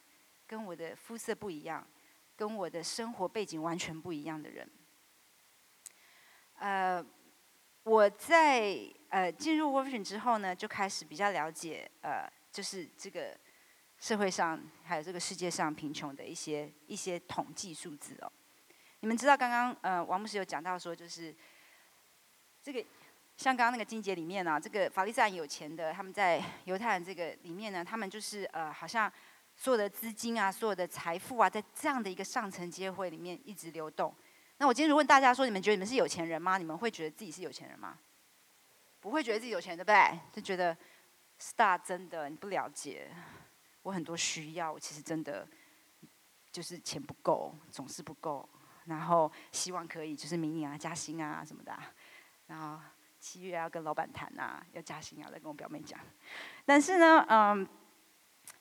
[0.45, 1.87] 跟我的肤色不一样、
[2.35, 4.69] 跟我的生活背景完全不一样的人。
[6.59, 7.03] 呃，
[7.83, 8.77] 我在
[9.09, 13.37] 呃进入 w o r k i n 之后呢，就开始比较了解呃，就是这个。
[13.99, 18.31] 社会上还有这个世界上贫穷的一些一些统计数字哦，
[18.99, 21.35] 你们知道刚刚呃王牧师有讲到说，就是
[22.61, 22.85] 这个
[23.37, 29.11] 像刚刚那个金节里面呢，这个法利赛人有钱的，他们在犹太人这个里面呢，他们就是呃好像
[29.55, 34.13] 所有的资金啊，所有的财富啊，在这样的一个上层阶会里面一直流动。
[34.57, 36.57] 那我今天如果问大家说，你们觉得你们是有钱人吗？
[36.57, 37.99] 你们会觉得自己是有钱人吗？
[38.99, 40.19] 不会觉得自己有钱，对不对？
[40.33, 40.75] 就觉得
[41.39, 43.07] star 真的你不了解。
[43.83, 45.47] 我很多需要，我其实真的
[46.51, 48.49] 就是钱不够，总是不够。
[48.85, 51.77] 然后希望可以就是明年啊加薪啊什么的。
[52.47, 52.83] 然后
[53.27, 55.99] 七月要跟老板谈啊，要加薪啊，再跟我表妹讲。
[56.65, 57.67] 但是呢，嗯，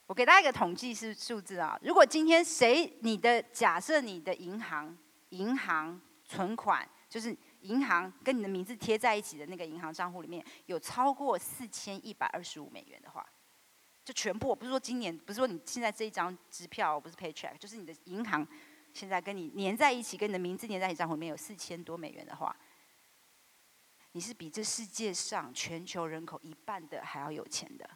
[0.07, 1.79] 我给大家一个统计是数字啊。
[1.83, 4.96] 如果今天谁你的假设你的银行
[5.29, 13.24] 银行存款就是银行跟你的名字贴在一起的那个银行账户里面有超过四千一百二十五美元的话。
[14.05, 18.46] 就全部，我不是说今年，不是说你现在这一张支票不是 paycheck，就是你的银行
[18.92, 22.57] 现在跟你粘在一起，跟你的名字粘在一起账户里面有四千多美元的话，
[24.16, 27.87] 你是比这世界上全球人口一半的还要有钱的。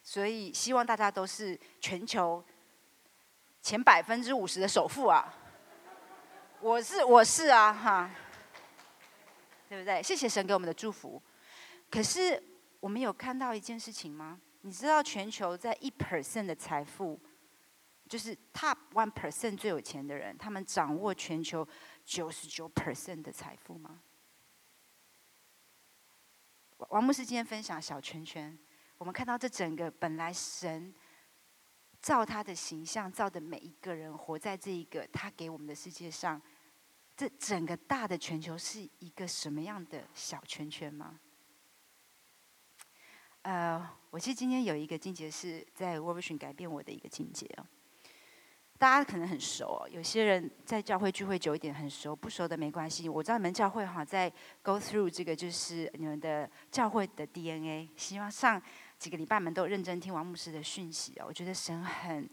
[0.00, 2.44] 所以希望大家都是全球
[3.60, 5.34] 前百分之五十的首富啊！
[6.60, 8.10] 我是我是啊哈，
[9.68, 10.00] 对不对？
[10.00, 11.20] 谢谢神给我们的祝福，
[11.90, 12.40] 可是。
[12.78, 14.38] 我们有看到一件事情吗？
[14.60, 17.18] 你知道全球在一 percent 的财富，
[18.06, 21.66] 就是 top one percent 最有钱的人，他们掌握全球
[22.04, 24.00] 九十九 percent 的财富吗？
[26.88, 28.56] 王牧师今天分享小圈圈，
[28.98, 30.94] 我们看到这整个本来神
[32.00, 36.40] 造他的形象造的每一个人，活在这一个他给我们的世界上，
[37.16, 41.18] 这整个大的全球是一个什么样的小圈圈吗？
[43.42, 47.66] 呃，我其实今天有一个境界是在 w o r s h i n 改变我的一个境界哦。
[48.76, 53.08] 大家可能很熟哦，有些人在教会聚会久一点很熟，不熟的没关系。
[53.08, 54.30] 我知道你们教会哈在
[54.62, 57.88] Go through 这个就是你们的教会的 DNA。
[57.96, 58.60] 希望上
[58.98, 61.24] 几个礼拜们都认真听王牧师的讯息哦。
[61.26, 62.28] 我觉得神很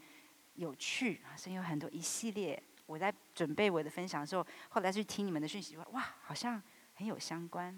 [0.56, 2.62] 有趣啊，神有很多一系列。
[2.88, 6.62] 我在准备我的分享的时候，后来去听你们的讯息，哇，好像
[6.96, 7.74] 很有相关，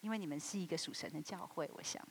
[0.00, 2.02] 因为你们是一个属神的教会，我想。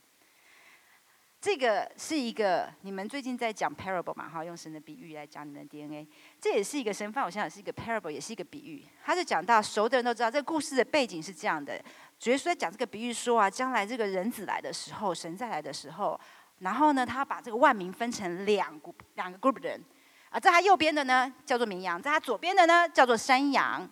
[1.43, 4.29] 这个是一个你们最近在讲 parable 嘛？
[4.29, 6.07] 哈，用神的比喻来讲你们的 DNA，
[6.39, 7.25] 这也是一个神范。
[7.25, 8.81] 我想是一个 parable，也是一个比喻。
[9.03, 11.77] 他就讲到熟的人都知道，这个故事的背景是这样的。
[12.17, 16.17] 主耶稣在讲这个比喻说啊，将来这个人子来的时候，神再来的时候，
[16.59, 19.83] 然后呢，他把这个万民分成两股两个 group 的人
[20.29, 23.85] 啊，在他右边的呢叫做绵羊，在他左边的呢叫做山羊。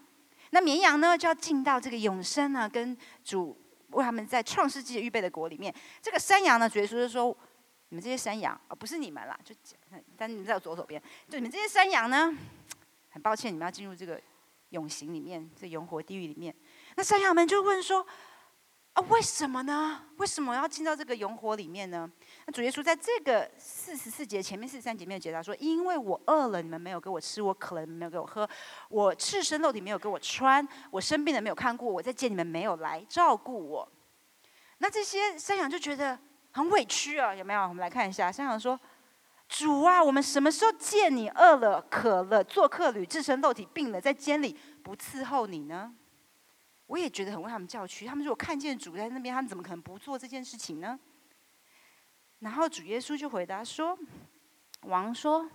[0.52, 3.58] 那绵羊呢就要进到这个永生呢，跟主。
[3.92, 7.36] 为他们在创世纪预备的国里面，这个山羊呢，主耶稣就说
[7.90, 9.54] ：“你们这些山羊，啊不是你们啦，就
[10.18, 12.34] 但你们在左手边，就你们这些山羊呢，
[13.10, 14.20] 很抱歉，你们要进入这个
[14.70, 16.56] 永刑里面，这永活地狱里面。
[16.96, 18.06] 那山羊们就问说：
[18.94, 20.02] 啊，为什么呢？
[20.18, 22.10] 为什么要进到这个永火里面呢？
[22.46, 28.46] 那主耶稣在这个四十四节前面四十三节面解答说：因为我饿了，你们没有给我吃；我渴了，你们没有给我喝；
[28.90, 33.90] 我赤身露体，没有给我穿；我生病了，没有看过我；在见你们，没有来照顾我。
[34.80, 36.20] 那这些山羊就觉得
[36.52, 37.62] 很委屈啊，有没有？
[37.62, 38.78] 我们来看一下，山羊说：
[39.48, 45.94] 主啊，我们什么时候见你饿了、渴了、做客旅、赤身肉体病了，在监里不伺候你呢？
[46.92, 48.06] 我也觉得很为他们叫屈。
[48.06, 51.00] 他们如果看见主在那边，他们怎么可能不做这件事情呢？
[52.40, 53.98] 然后主耶稣就回答说
[54.84, 55.50] ：“王说，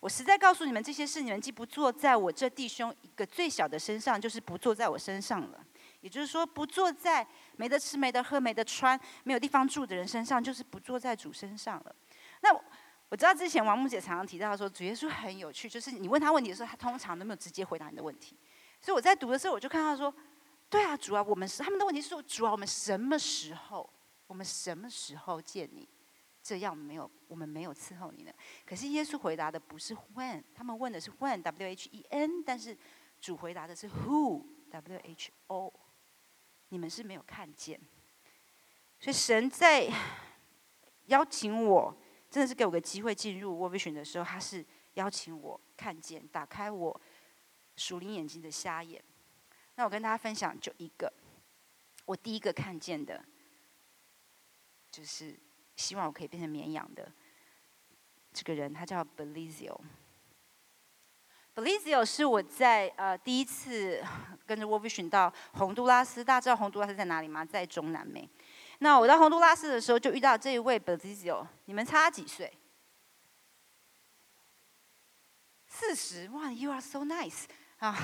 [0.00, 5.62] 我实在告诉你们这些事，你们既不做在我这弟兄一个最小的身上，就是不做在我身上了。
[6.00, 7.26] 也就是说，不做在
[7.56, 11.94] 没得吃、没得喝、没得穿、没有地方住的人身上，就是不做在主身上了。
[12.40, 12.50] 那
[13.10, 18.34] 我知道之前王木姐常常提到说，主耶稣很有趣，就是你问他问题的时候，他通常都没有直接回答你的问题。
[18.80, 20.14] 所以我在读的时候，我就看到说，
[20.70, 23.88] 对啊，主啊，我们是他们的问题是说，主啊，我们什么时候，
[24.26, 25.88] 我们什么时候见你？
[26.42, 28.32] 这样没有，我们没有伺候你呢。
[28.64, 32.76] 可是耶稣回答的不是 when，他们问的是 when，W H E N，但是
[33.20, 35.72] 主回答的是 who，W H O。
[36.70, 37.80] 你们是没有看见，
[39.00, 39.90] 所以神在
[41.06, 41.96] 邀请我，
[42.30, 44.62] 真的是给我个机会进入 w o r Vision 的时候，他是
[44.94, 47.00] 邀请我看见，打开我
[47.76, 49.02] 属灵眼睛的瞎眼。
[49.78, 51.12] 那我跟大家分享，就一个，
[52.04, 53.24] 我第一个看见的，
[54.90, 55.38] 就是。
[55.76, 57.08] 希望我可以变成绵羊的
[58.32, 59.80] 这个人，他叫 Belizio。
[61.54, 64.04] Belizio 是我在呃第一次
[64.44, 67.44] 跟着 w o r Vision 到洪都拉斯，大家知道洪都拉斯在哪里吗？
[67.44, 68.28] 在中南美。
[68.80, 71.46] 那我到洪都拉斯的时候，就遇到这一位 Belizio。
[71.66, 72.52] 你们差几岁？
[75.68, 76.28] 四十？
[76.30, 77.44] 哇，You are so nice
[77.78, 77.96] 啊！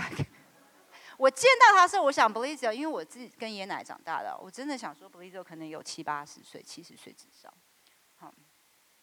[1.17, 7.53] 我见到他的时候，我想 Belizio，因为我自己跟爷爷奶奶长大的，我真的想说 Belizio 可能有七八十岁、七十岁至少。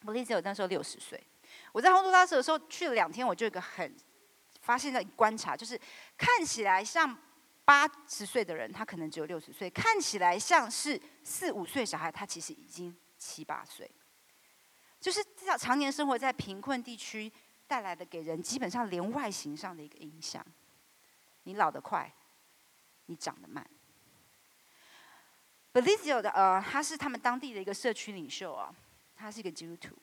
[0.00, 1.22] 布利兹有那时候六十岁，
[1.70, 3.96] 我在洪都拉斯的时候去了两天，我就有个很
[4.60, 5.80] 发现的观察，就是
[6.16, 7.16] 看起来像
[7.64, 13.88] 八十岁的人，他可能只有六十岁；看起来像是四五岁小孩，他其实已经七八岁。
[14.98, 17.32] 就是这样，常年生活在贫困地区
[17.68, 20.44] 带来的给人基本上连外形上的一个影响。
[21.44, 22.12] 你老得快，
[23.06, 23.66] 你长得慢。
[25.72, 28.74] Belizio 的呃，他是他们当地的一个社区领袖啊。
[29.14, 29.96] 他是一个基督徒，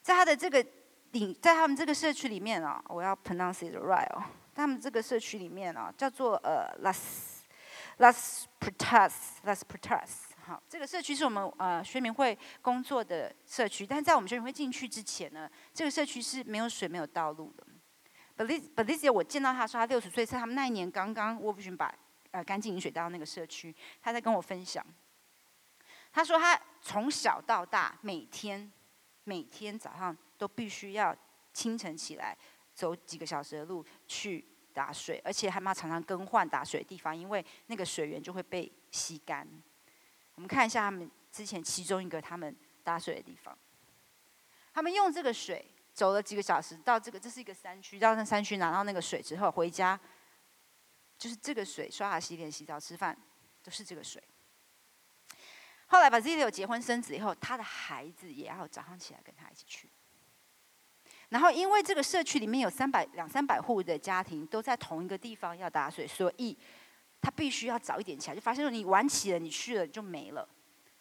[0.00, 0.64] 在他的这个
[1.10, 4.24] 领，在他们这个社区里面啊，我要 pronounce it right 哦，
[4.54, 6.96] 他们这个社区里面啊，叫做呃 Las
[7.98, 10.08] Las Prutas，Las Prutas
[10.46, 17.66] 好，这个社区是我们呃宣明会工作的社区，但是在我们宣明会进去之前呢，这个社区是没有水、没有道路的。
[18.36, 21.92] B e l i z b e l i z 我见到他说他六十岁，是他们那一年刚刚沃布逊把
[22.32, 24.84] 呃干净饮水带到那个社区，他在跟我分享。
[26.12, 28.70] 他说他从小到大每天
[29.24, 31.16] 每天早上都必须要
[31.52, 32.36] 清晨起来
[32.74, 39.48] 走几个小时的路去打水，而且还要常常更换打水的地方，因为那个水源就会被吸干。
[40.34, 43.56] 我们看一下他们之前其中一个他们打水的地方，
[44.74, 45.64] 他们用这个水
[45.96, 49.98] 走了几个小时到这个这是一个山区，到那山区拿到那个水之后回家，
[51.16, 53.16] 就是这个水刷牙、洗脸、洗澡、吃饭
[53.62, 54.22] 都是这个水。
[55.86, 59.88] 后来把 z i l i o 结婚生子以后，他的孩子也要早上起来跟他一起去。
[61.30, 66.54] 然后因为这个社区里面有三百两三百户的家庭都在同一个地方要打水，所以
[67.22, 68.34] 他必须要早一点起来。
[68.34, 70.46] 就发现说你晚起了，你去了就没了，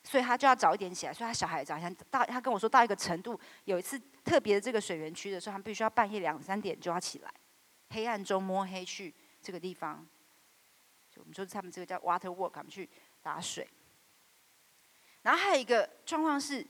[0.06, 1.14] 所以他就要早一点起来。
[1.14, 7.34] 所以他小孩子好像到他跟我说到一个程度，有一次特别的这个水源区的时候，他们必须要半夜两三点就要起来，
[7.90, 10.08] 黑暗中摸黑去这个地方。
[11.18, 12.90] 我们说他们这个叫 water work，他们去
[13.22, 13.68] 打水。
[15.22, 16.66] 然后还有一个状况是，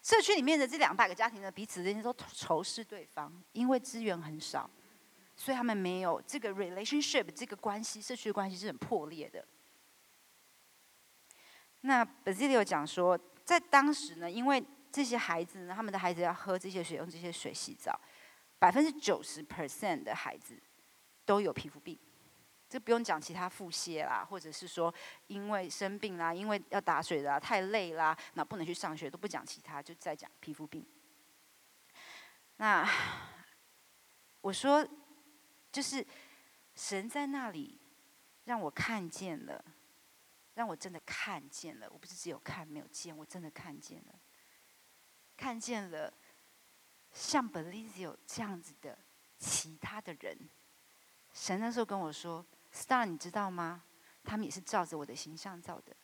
[0.00, 4.70] 社区里面的这两百个家庭呢，彼此之间都仇视对方，因为资源很少，
[5.36, 9.44] 所以他们没有这个 relationship 这个关系，社区的关系是很破裂的。
[11.82, 17.98] 那 Basilio 讲说，在当时呢，因为这些孩子呢，他们的孩子要喝这些水，用这些水洗澡，
[18.58, 20.60] 百分之九十 percent 的孩子
[21.24, 21.98] 都有皮肤病。
[22.68, 24.92] 这不用讲其他腹泻啦，或者是说
[25.26, 30.86] 因为生病啦，因为要打水啦，太累啦，那不能去上学，都不讲其他，就在讲皮肤病。
[32.56, 32.88] 那
[34.40, 34.86] 我说，
[35.70, 36.06] 就是
[36.74, 37.78] 神在那里
[38.44, 39.62] 让我看见了，
[40.54, 41.88] 让我真的看见了。
[41.90, 44.14] 我不是只有看没有见，我真的看见了，
[45.36, 46.12] 看见了
[47.12, 48.98] 像 Belizio 这样子的
[49.38, 50.36] 其他的人。
[51.32, 52.44] 神那时候跟我说。
[52.74, 53.84] Star，你知道吗？
[54.24, 55.94] 他们也是照着我的形象造的。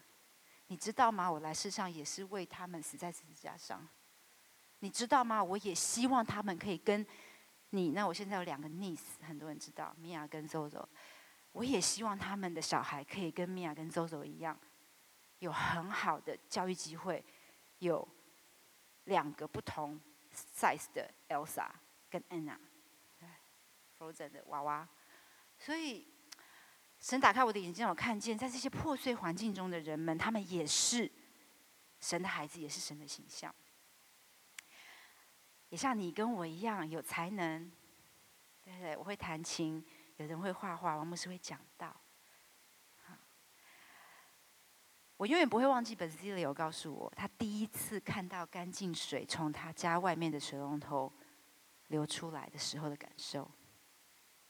[0.66, 1.32] 你知道吗？
[1.32, 3.88] 我来世上也是为他们死在十字架上。
[4.80, 5.42] 你知道吗？
[5.42, 7.06] 我也希望他们可以跟
[7.70, 7.92] 你。
[7.92, 10.86] 那我现在有两个 niece，很多人知道，米娅跟 Zozo。
[11.52, 14.58] 我也希望他们的小孩可以跟米娅跟 Zozo 一样，
[15.40, 17.24] 有很好的教育机会，
[17.78, 18.06] 有
[19.04, 20.00] 两个不同
[20.32, 21.68] size 的 Elsa
[22.08, 24.88] 跟 Anna，Frozen 的娃娃。
[25.58, 26.06] 所以，
[27.00, 31.10] 神打开我的眼睛，我看见，在这些破碎环境中的人们，他们也是
[31.98, 33.52] 神的孩子，也是神的形象，
[35.70, 37.72] 也像你跟我一样有才能。
[38.62, 38.96] 对？
[38.96, 39.84] 我会弹琴，
[40.18, 41.94] 有人会画画，王牧师会讲道。
[45.16, 51.12] 我永远不会忘记本斯利有告诉我，他第一次看到干净水从他家外面的水龙头
[51.88, 53.50] 流出来的时候的感受。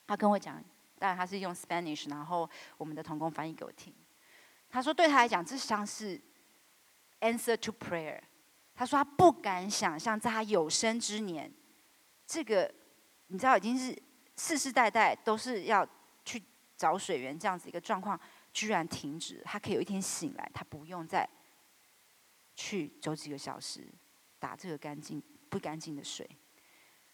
[0.06, 0.62] 他跟我讲，
[0.98, 3.94] 当然他是用 Spanish，然后我们的童工翻译给我听。
[4.68, 6.20] 他说对他来讲，这像是
[7.20, 8.20] answer to prayer。
[8.74, 11.50] 他说他不敢想象，在他有生之年，
[12.26, 12.70] 这个
[13.28, 13.96] 你知道已经是
[14.38, 15.86] 世世代代都是要
[16.24, 16.42] 去
[16.76, 18.18] 找水源这样子一个状况。
[18.50, 21.28] 居然停止，他可以有一天醒来，他不用再
[22.56, 23.86] 去走几个小时
[24.38, 26.28] 打这个干净不干净的水。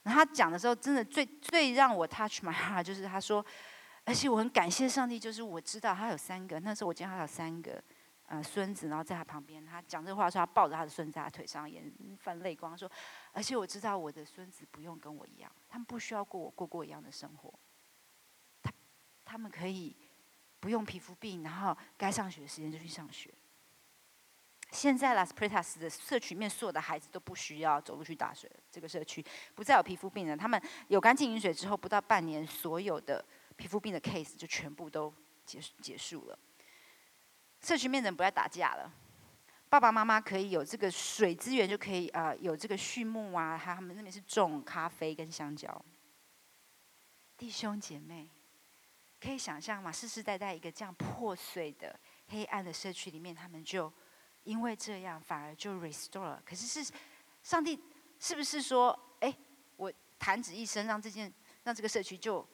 [0.04, 3.44] 然后他讲的时候，真的最最让我 touch my heart 就是他说，
[4.04, 7.82] 而且我很感谢上帝，就是我知道他有三个，那时候我见他有三个
[8.26, 12.90] 呃孙子，然后在他旁边，他讲这个话说他抱着他的孙子他腿上，眼泛泪光，说，
[13.32, 17.52] 而且我知道我的孙子不用跟我一样，他们不需要过我过过一样的生活，
[18.62, 18.72] 他
[19.24, 19.96] 他们可以。
[20.60, 23.30] 不用皮肤病，然后该上学的时间就去上学。
[24.70, 28.50] 现在 Las Pretas 的社区里面所有的孩子都不需要走路去打水。
[28.70, 29.22] 这个社区
[29.54, 30.58] 不再有皮肤病人，他们
[30.88, 33.22] 有干净饮水之后，不到半年，所有的
[33.56, 35.12] 皮肤病的 case 就全部都
[35.44, 36.38] 结结束了。
[37.64, 38.92] 社区面人不要打架了，
[39.68, 45.84] 爸爸妈妈可以有这个水资源，就可以啊有这个畜牧啊，还有他们那边是种咖啡跟香蕉。
[47.36, 48.28] 弟兄姐妹。
[49.20, 49.90] 可以想象吗？
[49.90, 51.98] 世世代代一个这样破碎的、
[52.28, 53.90] 黑暗的社区里面，他们就
[54.42, 56.38] 因为这样反而就 restore。
[56.44, 56.92] 可是是
[57.42, 57.82] 上帝
[58.20, 59.34] 是不是说，哎，
[59.76, 62.46] 我弹指一声，让这件让这个社区就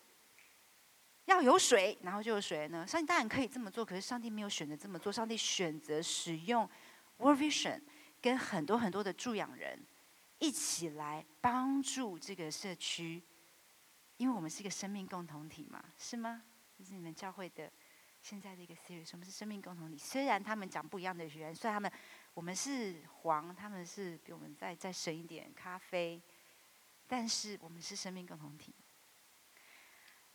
[1.31, 2.85] 要有水，然后就有水呢？
[2.85, 5.13] 上帝当然可以这么做，可是上帝没有选择这么做。
[5.13, 6.69] 上帝选择使用
[7.19, 7.81] worvision
[8.21, 9.79] 跟很多很多的助养人
[10.41, 13.23] 一起来帮助这个社区，
[14.17, 16.43] 因为我们是一个生命共同体嘛，是吗？
[16.77, 17.71] 这是你们教会的
[18.23, 19.97] 现在的一个 siri 什么是生命共同体？
[19.97, 21.93] 虽然他们讲不一样的语言，虽然他们
[22.35, 26.21] 我们是黄，他们是比我们再再深一点咖啡，
[27.07, 28.75] 但是我们是生命共同体。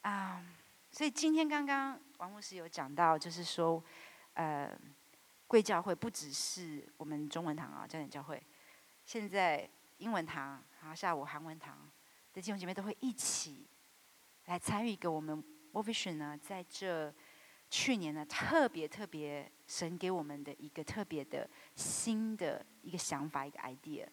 [0.01, 0.45] 啊，
[0.95, 3.83] 所以今天刚刚王牧师有讲到，就是说，
[4.33, 4.73] 呃，
[5.45, 8.41] 贵教会不只是我们中文堂啊，焦点教会，
[9.03, 11.91] 现在英文堂，然后下午韩文堂
[12.31, 13.67] 的弟兄姐妹都会一起
[14.45, 15.43] 来参与一个我们。
[15.73, 17.13] w Vision 呢，在这
[17.69, 24.07] 去年呢，特别特别神给我们的一个特别的新的一个想法，一个 idea。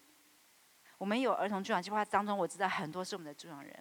[0.99, 3.73] 我们有儿童助养计划当中，我知道很多是我们的助养人，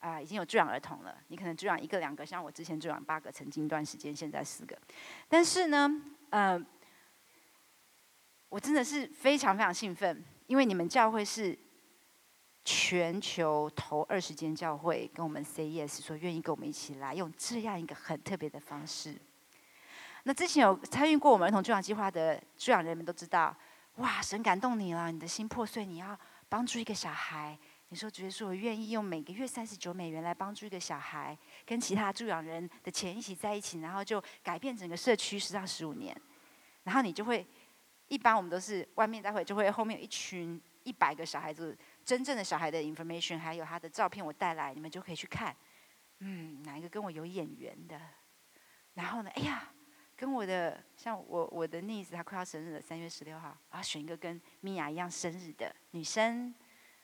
[0.00, 1.16] 啊，已经有助养儿童了。
[1.28, 4.78] 你可能助养一个两个，像我之前助养八个，曾经一段时间，现在四个。
[5.28, 5.90] 但是呢，
[6.30, 6.60] 呃，
[8.48, 11.58] 我真的是非常非常兴奋，因为你们教会是。
[12.64, 19.14] 全球头二十间教会跟我们 say yes，说愿意跟我们一起来，用这样一个很特别的方式。
[20.24, 23.56] 那之前有参与过我们儿童助养计划的助养人们都知道，
[23.94, 26.18] 哇，神感动你了，你的心破碎，你要
[26.50, 27.56] 帮助一个小孩。
[27.90, 36.14] 你说，主耶稣，我愿意用每个月三十九美元来帮助一个小孩，跟其他助养人的钱一起在一起，然后就改变整个社区十到十五年。
[36.84, 37.46] 然后你就会，
[38.08, 41.76] 一般我们都是外面待会就会后面有一群一百个小孩子。
[42.04, 45.54] 真正的小孩的 information，还有他的照片，我带来，你们就可以去看。
[46.18, 47.98] 嗯，哪一个跟我有眼缘的？
[48.94, 49.30] 然后呢？
[49.30, 49.72] 哎呀，
[50.14, 56.54] 跟我的像我我的 niece，她快要生日了，三月十六号，啊，选一个跟米娅一样生日的女生，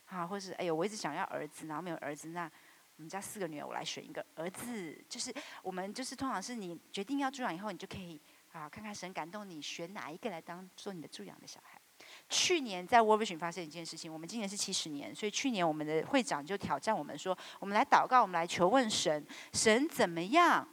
[0.06, 2.50] 啊，或是哎呦，我一直想要儿子，然后没有儿子，那
[2.96, 5.04] 我们家四个女儿，我来选一个儿子。
[5.08, 8.20] 就是我们就是通常是你决定要助养以后，你就可以
[8.52, 11.80] 啊，看看神感动你，选哪一个来当做你的助养的小孩。
[12.28, 20.68] 去年在 w o r b i s h 发生一件事情，我们今年是七十年，所以去年我们的会长就挑战我们说：我们来祷告，我们来求问神，神怎么样？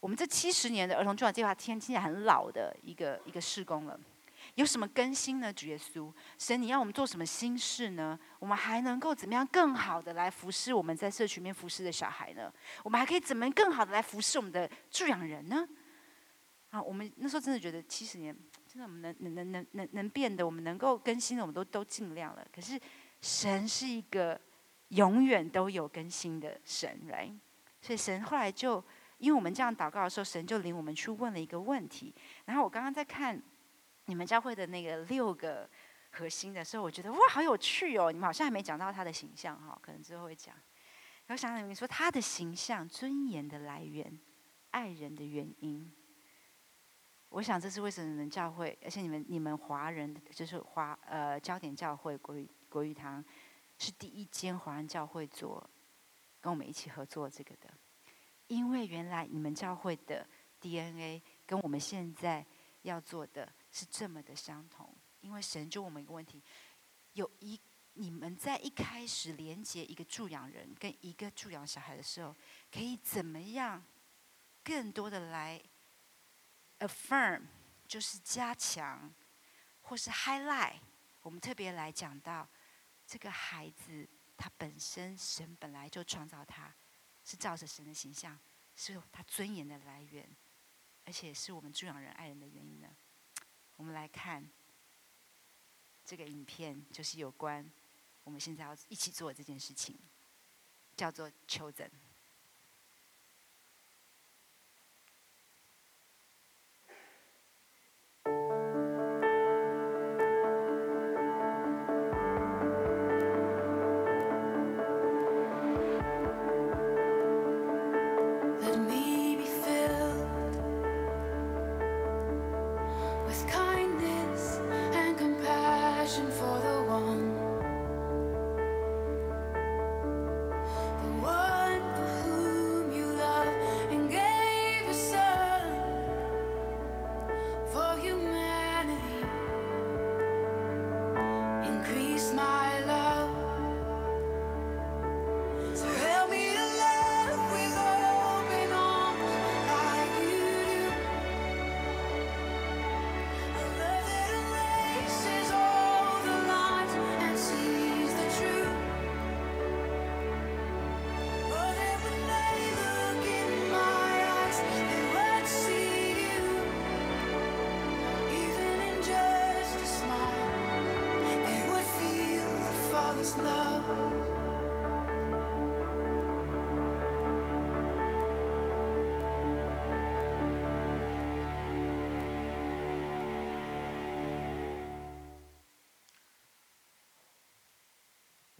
[0.00, 3.98] 我们这七十年的儿童助养计划，听起来很老的一个一个事工了，
[4.54, 5.52] 有什么更新呢？
[5.52, 8.18] 主耶稣，神你要我们做什么新事呢？
[8.38, 12.52] 我们还能够怎么样更好的来服侍我们在社区里面服侍的小孩呢？
[12.82, 15.66] 我们还可以怎么更好的来服侍我们的助养人呢？
[16.70, 18.36] 啊，我们那时候真的觉得七十年。
[18.66, 22.44] 真的，我们能能能能能能变的，我们能够更新的，我们都都尽量了。
[22.52, 22.80] 可是，
[23.20, 24.40] 神是一个
[24.88, 27.36] 永远都有更新的神，right？
[27.80, 28.82] 所以神后来就，
[29.18, 32.12] 因为我们这样祷告的时候，神就领我们去问了一个问题。
[32.46, 33.40] 然后我刚刚在看
[34.06, 35.68] 你们教会的那个六个
[36.10, 38.12] 核心的时候，我觉得哇，好有趣哦！
[38.12, 40.54] 你们好像还没讲到他的形象哈，可能之后会讲。
[41.26, 44.20] 然后想想你说他的形象、尊严的来源、
[44.70, 45.90] 爱人的原因，
[47.30, 53.24] 我想这是为什么你们教会，而且你们你们华人就是华呃焦点教会国语国语堂
[53.78, 55.68] 是第一间华人教会做
[56.42, 57.72] 跟我们一起合作这个的，
[58.48, 60.28] 因为原来你们教会的
[60.60, 62.44] DNA 跟我们现在
[62.82, 64.96] 要做的是这么的相同。
[65.20, 66.42] 因为神就我们一个问题，
[67.14, 67.60] 有一
[67.94, 72.34] 你们在一开始连接一个助养人跟一个助养小孩的时候，
[72.70, 73.82] 可以怎么样
[74.62, 75.62] 更多的来
[76.80, 77.42] affirm，
[77.86, 79.14] 就是加强
[79.82, 80.78] 或是 highlight，
[81.22, 82.48] 我们特别来讲到
[83.06, 86.74] 这个孩子他本身神本来就创造他，
[87.24, 88.38] 是照着神的形象，
[88.76, 90.28] 是他尊严的来源，
[91.04, 92.88] 而且是我们助养人爱人的原因呢？
[93.76, 94.48] 我们来看。
[96.06, 97.66] 这个影片就是有关
[98.24, 99.96] 我们现在要一起做这件事情，
[100.94, 101.90] 叫做求诊。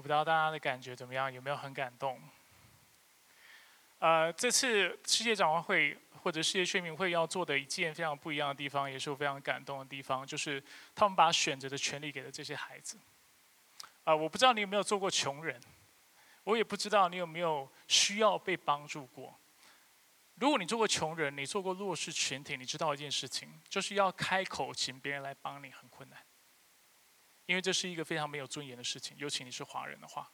[0.05, 1.33] 不知道大家的感觉怎么样？
[1.33, 2.21] 有没有很感动？
[4.01, 10.63] 呃，这次世界展望会或者世界宣明会要做的一件非常不一样的地方，也是我非常感动的地方，就是
[10.95, 12.99] 他们把选择的权利给了这些孩子。
[14.05, 15.59] 啊，我不知道你有没有做过穷人，
[16.43, 19.35] 我也不知道你有没有需要被帮助过。
[20.35, 26.19] 如果你做过穷人，你做过弱势群体，你知道一件事情，就是要开口请别人来帮你很困难。
[27.47, 30.31] 因为这是一个非常没有尊严的事情，尤其你是华人的话，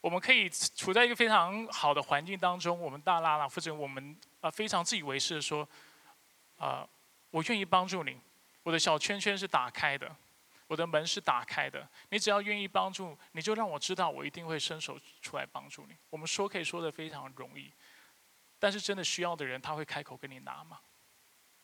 [0.00, 5.68] 我们可以处在一个非常好的环境当中，我们大拉拉或者我们啊非常自以为是的说，
[6.58, 6.88] 啊，
[7.30, 8.20] 我愿意帮助你，
[8.62, 10.14] 我的小圈圈是打开的，
[10.66, 15.96] 我的门是打开的，你只要愿意帮助，你就让我知道，我一定会伸手出来帮助你。
[16.10, 17.72] 我们说可以说的非常容易，
[18.58, 20.80] 但是真的需要的人，他会开口跟你拿吗？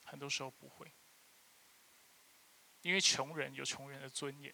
[0.05, 0.91] 很多时候不会。
[2.83, 4.53] 因为穷人有穷人的尊严，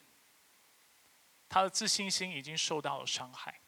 [1.49, 3.59] 他的自信心已经受到了伤害，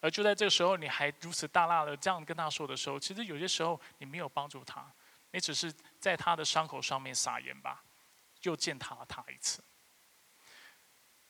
[0.00, 4.92] 而就在这个时候，你还如此大大的这样跟他说的时候，其实有些时候你没有帮助他，
[5.30, 7.84] 你只是在他的伤口上面撒盐吧，
[8.42, 9.62] 又践踏了他一次。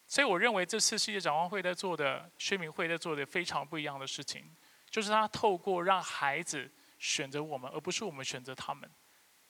[0.06, 4.56] 所以我认为这次世界展望会在做的宣明会在做的非常不一样的事情，
[4.88, 8.90] 就是他透过让孩子选择我们，而不是我们选择他们，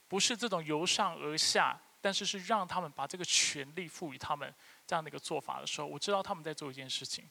[0.09, 1.80] 不是这种由上而下。
[2.03, 4.53] 但是是让他们把这个权利赋予他们
[4.87, 7.31] 这样的一个做法的时候，我知道他们在做一件事情，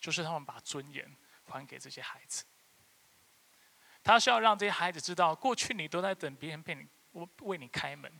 [0.00, 2.44] 就是他们把尊严还给这些孩子。
[4.02, 8.10] 他是要让这些孩子知道，过去你都在等别人为你为为你开门，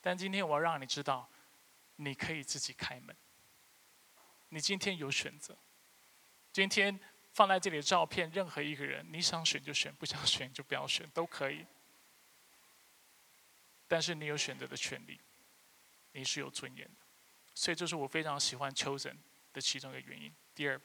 [0.00, 1.28] 但今天我要让你知道，
[1.96, 3.14] 你可以自己开门。
[4.50, 5.56] 你今天有选择，
[6.52, 6.98] 今天
[7.32, 11.66] 放在这里的照片，任何一个人，你想选就选，不想选就不要选，都可以。
[13.90, 15.18] 但是你有选择的权利，
[16.12, 16.94] 你是有尊严的，
[17.56, 19.16] 所以这是我非常喜欢 chosen
[19.52, 20.32] 的其中一个原因。
[20.54, 20.80] 第二，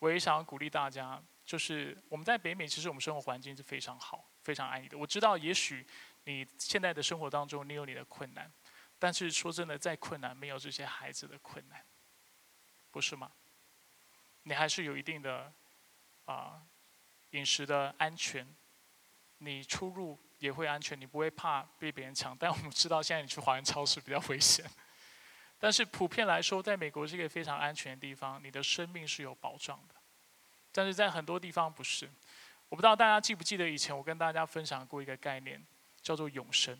[0.00, 4.98] 我也想要鼓励大家，就是我们在北美，其实我们生活环境是非常好、非常安逸的。
[4.98, 5.86] 我知道，也许
[6.24, 8.52] 你现在的生活当中你有你的困难，
[8.98, 11.86] 但是说真的，再困难没有这些孩子的困难，
[12.90, 13.30] 不是吗？
[14.42, 15.52] 你还是有一定的
[16.24, 16.60] 啊
[17.30, 18.44] 饮食的安全，
[19.38, 20.18] 你出入。
[20.44, 22.36] 也会安全，你不会怕被别人抢。
[22.36, 24.64] 但我们知道，现在你去华人超市比较危险。
[25.58, 29.94] 但是普遍来说，在美国是一个非常安全的地方，你的生命是有保障的。
[30.70, 32.10] 但是在很多地方不是。
[32.68, 35.64] 我不知道大家记不记得以前我跟大家分享过一个概念，
[36.02, 36.78] 叫做永生。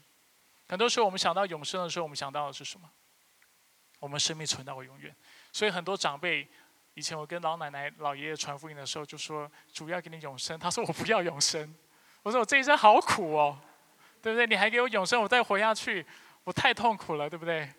[0.69, 2.91] 很多时候我们想到永生的时候，我们想到的是什么？
[4.01, 5.15] 我们生命存到永远。
[5.53, 6.47] 所以很多长辈，
[6.93, 10.59] 以前我跟老奶奶、老爷爷传福音的时候，就说主要给你永生。
[10.59, 11.75] 他说我不要永生。
[12.25, 13.57] 我说我这一生好苦哦，
[14.21, 14.47] 对不对？
[14.47, 16.05] 你还给我永生，我再活下去，
[16.43, 17.71] 我太痛苦了，对不对？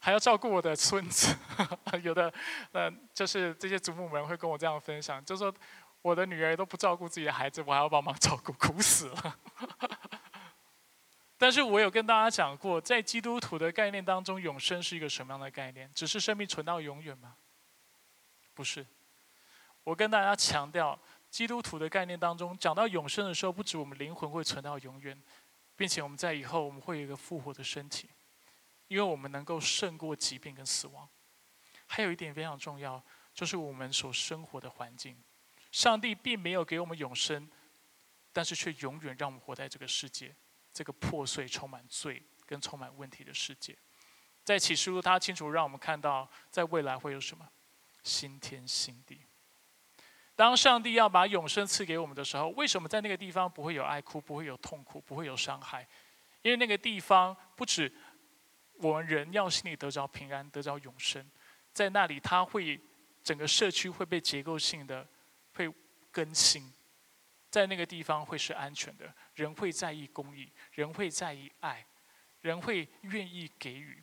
[0.00, 1.34] 还要照顾我的孙子，
[2.02, 2.30] 有的，
[2.72, 5.54] 呃，就是这些祖母们会跟我这样分享，就说
[6.02, 9.38] 我的女儿都不照顾自己的孩子，我还要帮忙照顾，苦死了。
[11.38, 15.88] 但是我有跟大家讲过，在基督徒的概念当中，永生是一个什么样的概念？
[15.94, 17.36] 只是生命存到永远吗？
[18.54, 18.84] 不是。
[19.84, 20.98] 我跟大家强调，
[21.34, 25.20] 基督徒的概念当中，讲到永生的时候，不止我们灵魂会存到永远，
[25.74, 28.08] 并且我们在以后我们会有一个复活的身体。
[28.86, 31.08] 因为我们能够胜过疾病跟死亡，
[31.86, 33.02] 还有一点非常重要，
[33.34, 35.20] 就是我们所生活的环境。
[35.72, 37.50] 上帝并没有给我们永生，
[38.32, 40.32] 但是却永远让我们活在这个世界，
[40.72, 43.76] 这个破碎、充满罪跟充满问题的世界。
[44.44, 47.44] 在启示录，他清楚让我们看到，在未来会有什么
[48.04, 49.22] 新天新地。
[50.36, 55.86] 当上帝要把永生赐给我们的时候，为什么在那个地方不会有爱哭、不会有痛苦、不会有伤害？
[56.42, 57.92] 因为那个地方不止。
[58.78, 61.24] 我们人要心里得着平安，得着永生，
[61.72, 62.78] 在那里他会
[63.22, 65.06] 整个社区会被结构性的
[65.54, 65.72] 会
[66.10, 66.74] 更新，
[67.50, 71.86] 在那个地方会是安全的，人会在意公益，人会在意爱，
[72.40, 74.02] 人会愿意给予，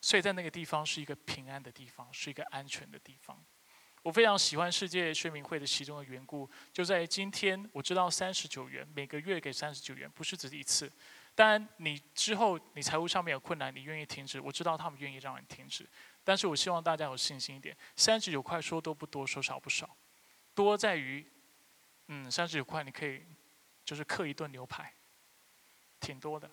[0.00, 3.44] 所以在那个地方是一个平安的地方，是一个安全的地方。
[4.06, 10.88] 我非常喜欢世界宣明会的其中的缘故，就在今天我知道三十九元每个月给三十九元，不是只是一次。
[11.34, 15.84] 当然，你之后你财务上面有困难，你愿意停止，我知道他们愿意让你停止。
[16.22, 19.96] 但是我希望大家有信心一点，三十九块说多不多，说少不少，
[20.54, 21.26] 多在于，
[22.06, 23.26] 嗯，三十九块你可以
[23.84, 24.92] 就是刻一顿牛排，
[25.98, 26.48] 挺多的。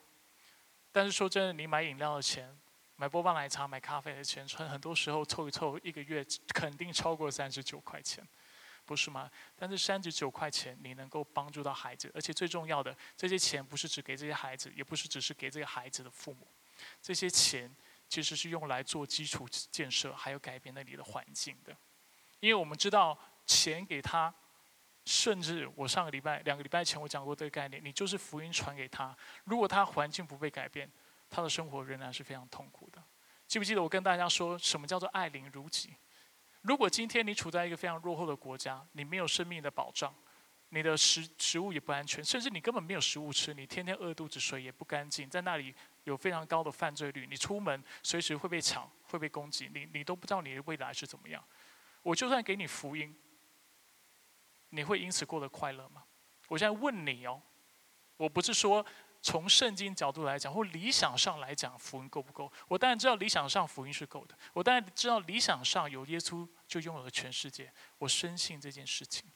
[0.92, 2.58] 但是说真的，你买饮料的钱、
[2.96, 8.26] 买波霸奶茶、买咖啡的钱，很很多时候凑一凑，一个月肯定超过三十九块钱。
[8.86, 9.32] 不是吗？
[9.56, 16.46] 但是三十九块钱，你能够帮助到孩子，而且最重要的，这些钱不是只给这些孩子，也不是只是给这个孩子的父母，
[17.02, 17.74] 这些钱
[18.10, 21.74] 其实是用来做基础建设，还有改变那里的环境的。
[22.42, 24.34] 因为我们知道，钱给他，
[25.06, 29.16] 甚至我上个礼拜、两个礼拜前我讲过这个概念，你就是福音传给他，
[29.46, 30.92] 如果他环境不被改变，
[31.34, 33.04] 他的生活仍然是非常痛苦的。
[33.48, 35.96] 记不记得我跟大家说什么叫做爱邻如己？
[36.62, 40.14] 如果今天你处在一个非常落后的国家，你没有生命的保障，
[40.70, 45.74] 你的食食物也不安全，甚至你根本没有食物吃，你天天饿肚子，水也不干净，在那里
[46.04, 51.44] 有非常高的犯罪率，你出门随时会被抢，会被攻击，你你都不知道你的未来是怎么样。
[52.04, 53.16] 我就算给你福音，
[54.70, 56.04] 你会因此过得快乐吗？
[56.48, 57.42] 我现在问你哦，
[58.18, 58.86] 我不是说。
[59.24, 62.52] 从圣经角度来讲，或理想上来讲，福音够不够？
[62.68, 64.38] 我当然知道理想上福音是够的。
[64.52, 67.72] 我当然知道理想上有耶稣就拥有了全世界。
[67.98, 69.32] 我深信这件事情。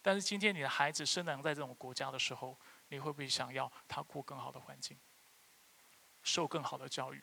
[0.00, 2.58] 但是今天你的孩子生长在这种国家的时候，
[2.88, 4.98] 你会不会想要他过更好的环境，
[6.22, 7.22] 受更好的教育？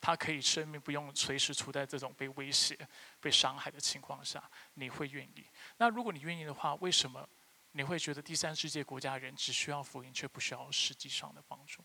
[0.00, 2.76] 他可以生命不用随时处在这种被威胁、
[3.20, 4.42] 被伤害的情况下，
[4.74, 5.46] 你会愿意？
[5.76, 7.28] 那如果你愿意的话，为什么？
[7.72, 11.84] 你会觉得第三世界国家人只需要福音，却不需要实际上的帮助。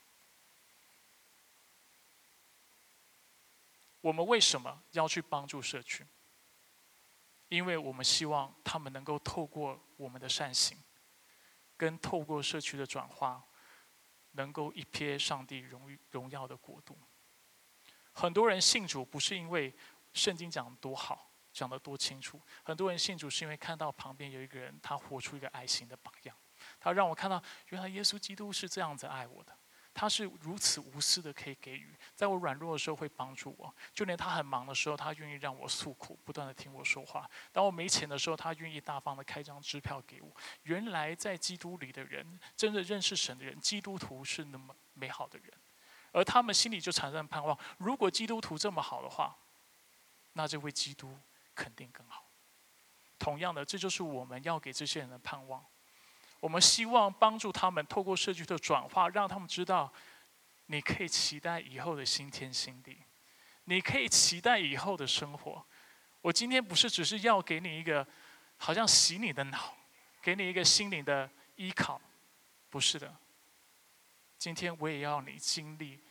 [4.02, 6.06] 我们为什么要去帮助社区？
[7.50, 10.78] 因为我们希望他们能够透过我们的善行，
[11.78, 13.46] 跟透过社区的转化，
[14.32, 16.98] 能够一瞥上帝荣荣耀的国度。
[18.12, 19.74] 很多人信主不是因为
[20.14, 21.33] 圣经讲多好。
[21.54, 22.41] 讲得多清楚！
[22.64, 26.36] 很多人信主是因为看到旁边有一个人，他活出一个爱心的榜样。
[26.80, 29.56] 他让我看到，原来耶稣基督是这样子爱我的。
[29.95, 33.72] 他是如此无私的可以给予，在我软弱的时候会帮助我。
[33.93, 37.30] 就连他很忙的时候，他愿意让我诉苦，不断的听我说话。
[37.51, 40.36] 当我没钱的时候，他愿意大方的开张支票给我。
[40.64, 45.54] 原来在基督里的人，真的认识神的人，基督徒是那么美好的人，
[46.12, 49.38] 而他们心里就产生盼望：如果基督徒这么好的话，
[50.32, 51.16] 那这位基督。
[51.56, 52.26] 肯定更好。
[53.20, 55.64] 同样的，这就是我们要给这些人的盼望。
[56.39, 59.93] 我们希望帮助他们透过社区的转化，让他们知道，
[60.66, 62.97] 你可以期待以后的新天新地，
[63.64, 65.66] 你可以期待以后的生活。
[66.22, 68.06] 我今天不是只是要给你一个，
[68.58, 69.74] 好像洗你的脑，
[70.22, 72.01] 给你一个心灵的依靠，
[72.70, 73.16] 不是的。
[74.38, 76.01] 今天我也要你经历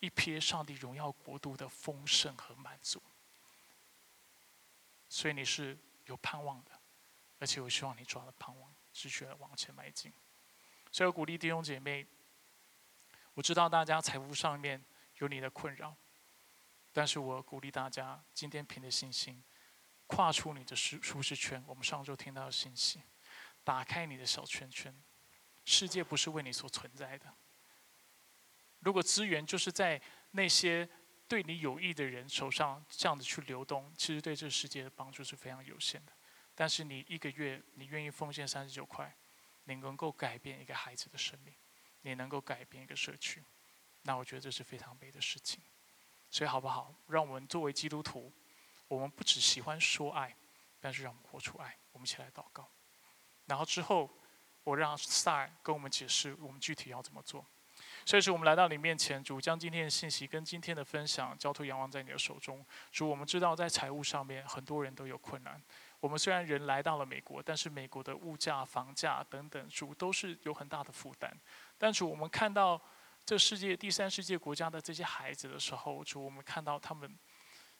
[0.00, 3.02] 一瞥上帝荣耀国度的丰盛和满足。
[5.14, 6.70] 所以你是有盼望的，
[7.38, 10.10] 而且我希望你抓了盼望，继续往前迈进。
[10.90, 12.06] 所以我鼓励弟兄姐妹，
[13.34, 14.82] 我知道大家财务上面
[15.18, 15.94] 有你的困扰，
[16.94, 19.44] 但是我鼓励大家今天凭着信心，
[20.06, 21.62] 跨出你的舒舒适圈。
[21.66, 23.02] 我们上周听到的信息，
[23.62, 24.98] 打开你的小圈圈，
[25.66, 27.30] 世界不是为你所存在的。
[28.78, 30.00] 如果资源就是在
[30.30, 30.88] 那些。
[31.32, 36.12] 对你有益的人手上这样子去流动，其实对这个世界的帮助是非常有限的。
[36.54, 39.10] 但是你一个月你愿意奉献三十九块，
[39.64, 41.54] 你能够改变一个孩子的生命，
[42.02, 43.42] 你能够改变一个社区，
[44.02, 45.62] 那我觉得这是非常美的事情。
[46.28, 46.94] 所以好不好？
[47.06, 48.30] 让我们作为基督徒，
[48.86, 50.36] 我们不只喜欢说爱，
[50.80, 51.78] 但是让我们活出爱。
[51.92, 52.68] 我们一起来祷告，
[53.46, 54.10] 然后之后
[54.64, 57.46] 我让 Star 跟我们解释我们具体要怎么做。
[58.04, 62.64] 所以，是我们来到你面前，主将今天的信息跟今天的分享交托仰望在你的手中。
[62.90, 65.62] 主，我们知道在财务上面很多人都有困难。
[66.00, 71.32] 我们虽然人来到了美国，但是美国的物价、房价等等，主都是有很大的负担。
[71.78, 72.80] 但主，我们看到
[73.24, 77.16] 这世界第三世界国家的这些孩子的时候，主，我们看到他们，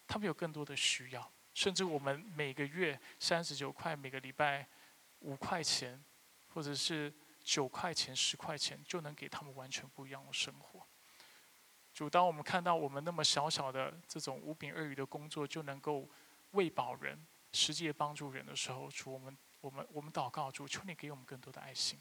[0.07, 1.33] 他们有更多的需要。
[1.53, 4.67] 甚至我们每个月三十九块，每个礼拜
[5.19, 6.03] 五块钱，
[6.55, 7.13] 或者是。
[7.43, 10.87] 九块钱、十块钱就能给他们完全不一样的生活。
[11.93, 16.09] 主，当我们看到我们那么小小的这种五饼二鱼的工作就能够
[16.53, 21.99] 喂饱人、实际帮助人的时候，主，我们、我们、我们祷告主，求你给我们更多的爱心，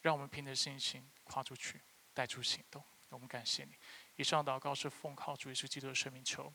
[0.00, 1.80] 让我们凭着信心跨出去，
[2.14, 2.82] 带出行动。
[3.10, 3.72] 我们感谢你。
[4.16, 6.52] 以上祷告是奉靠主耶稣基督的生命求。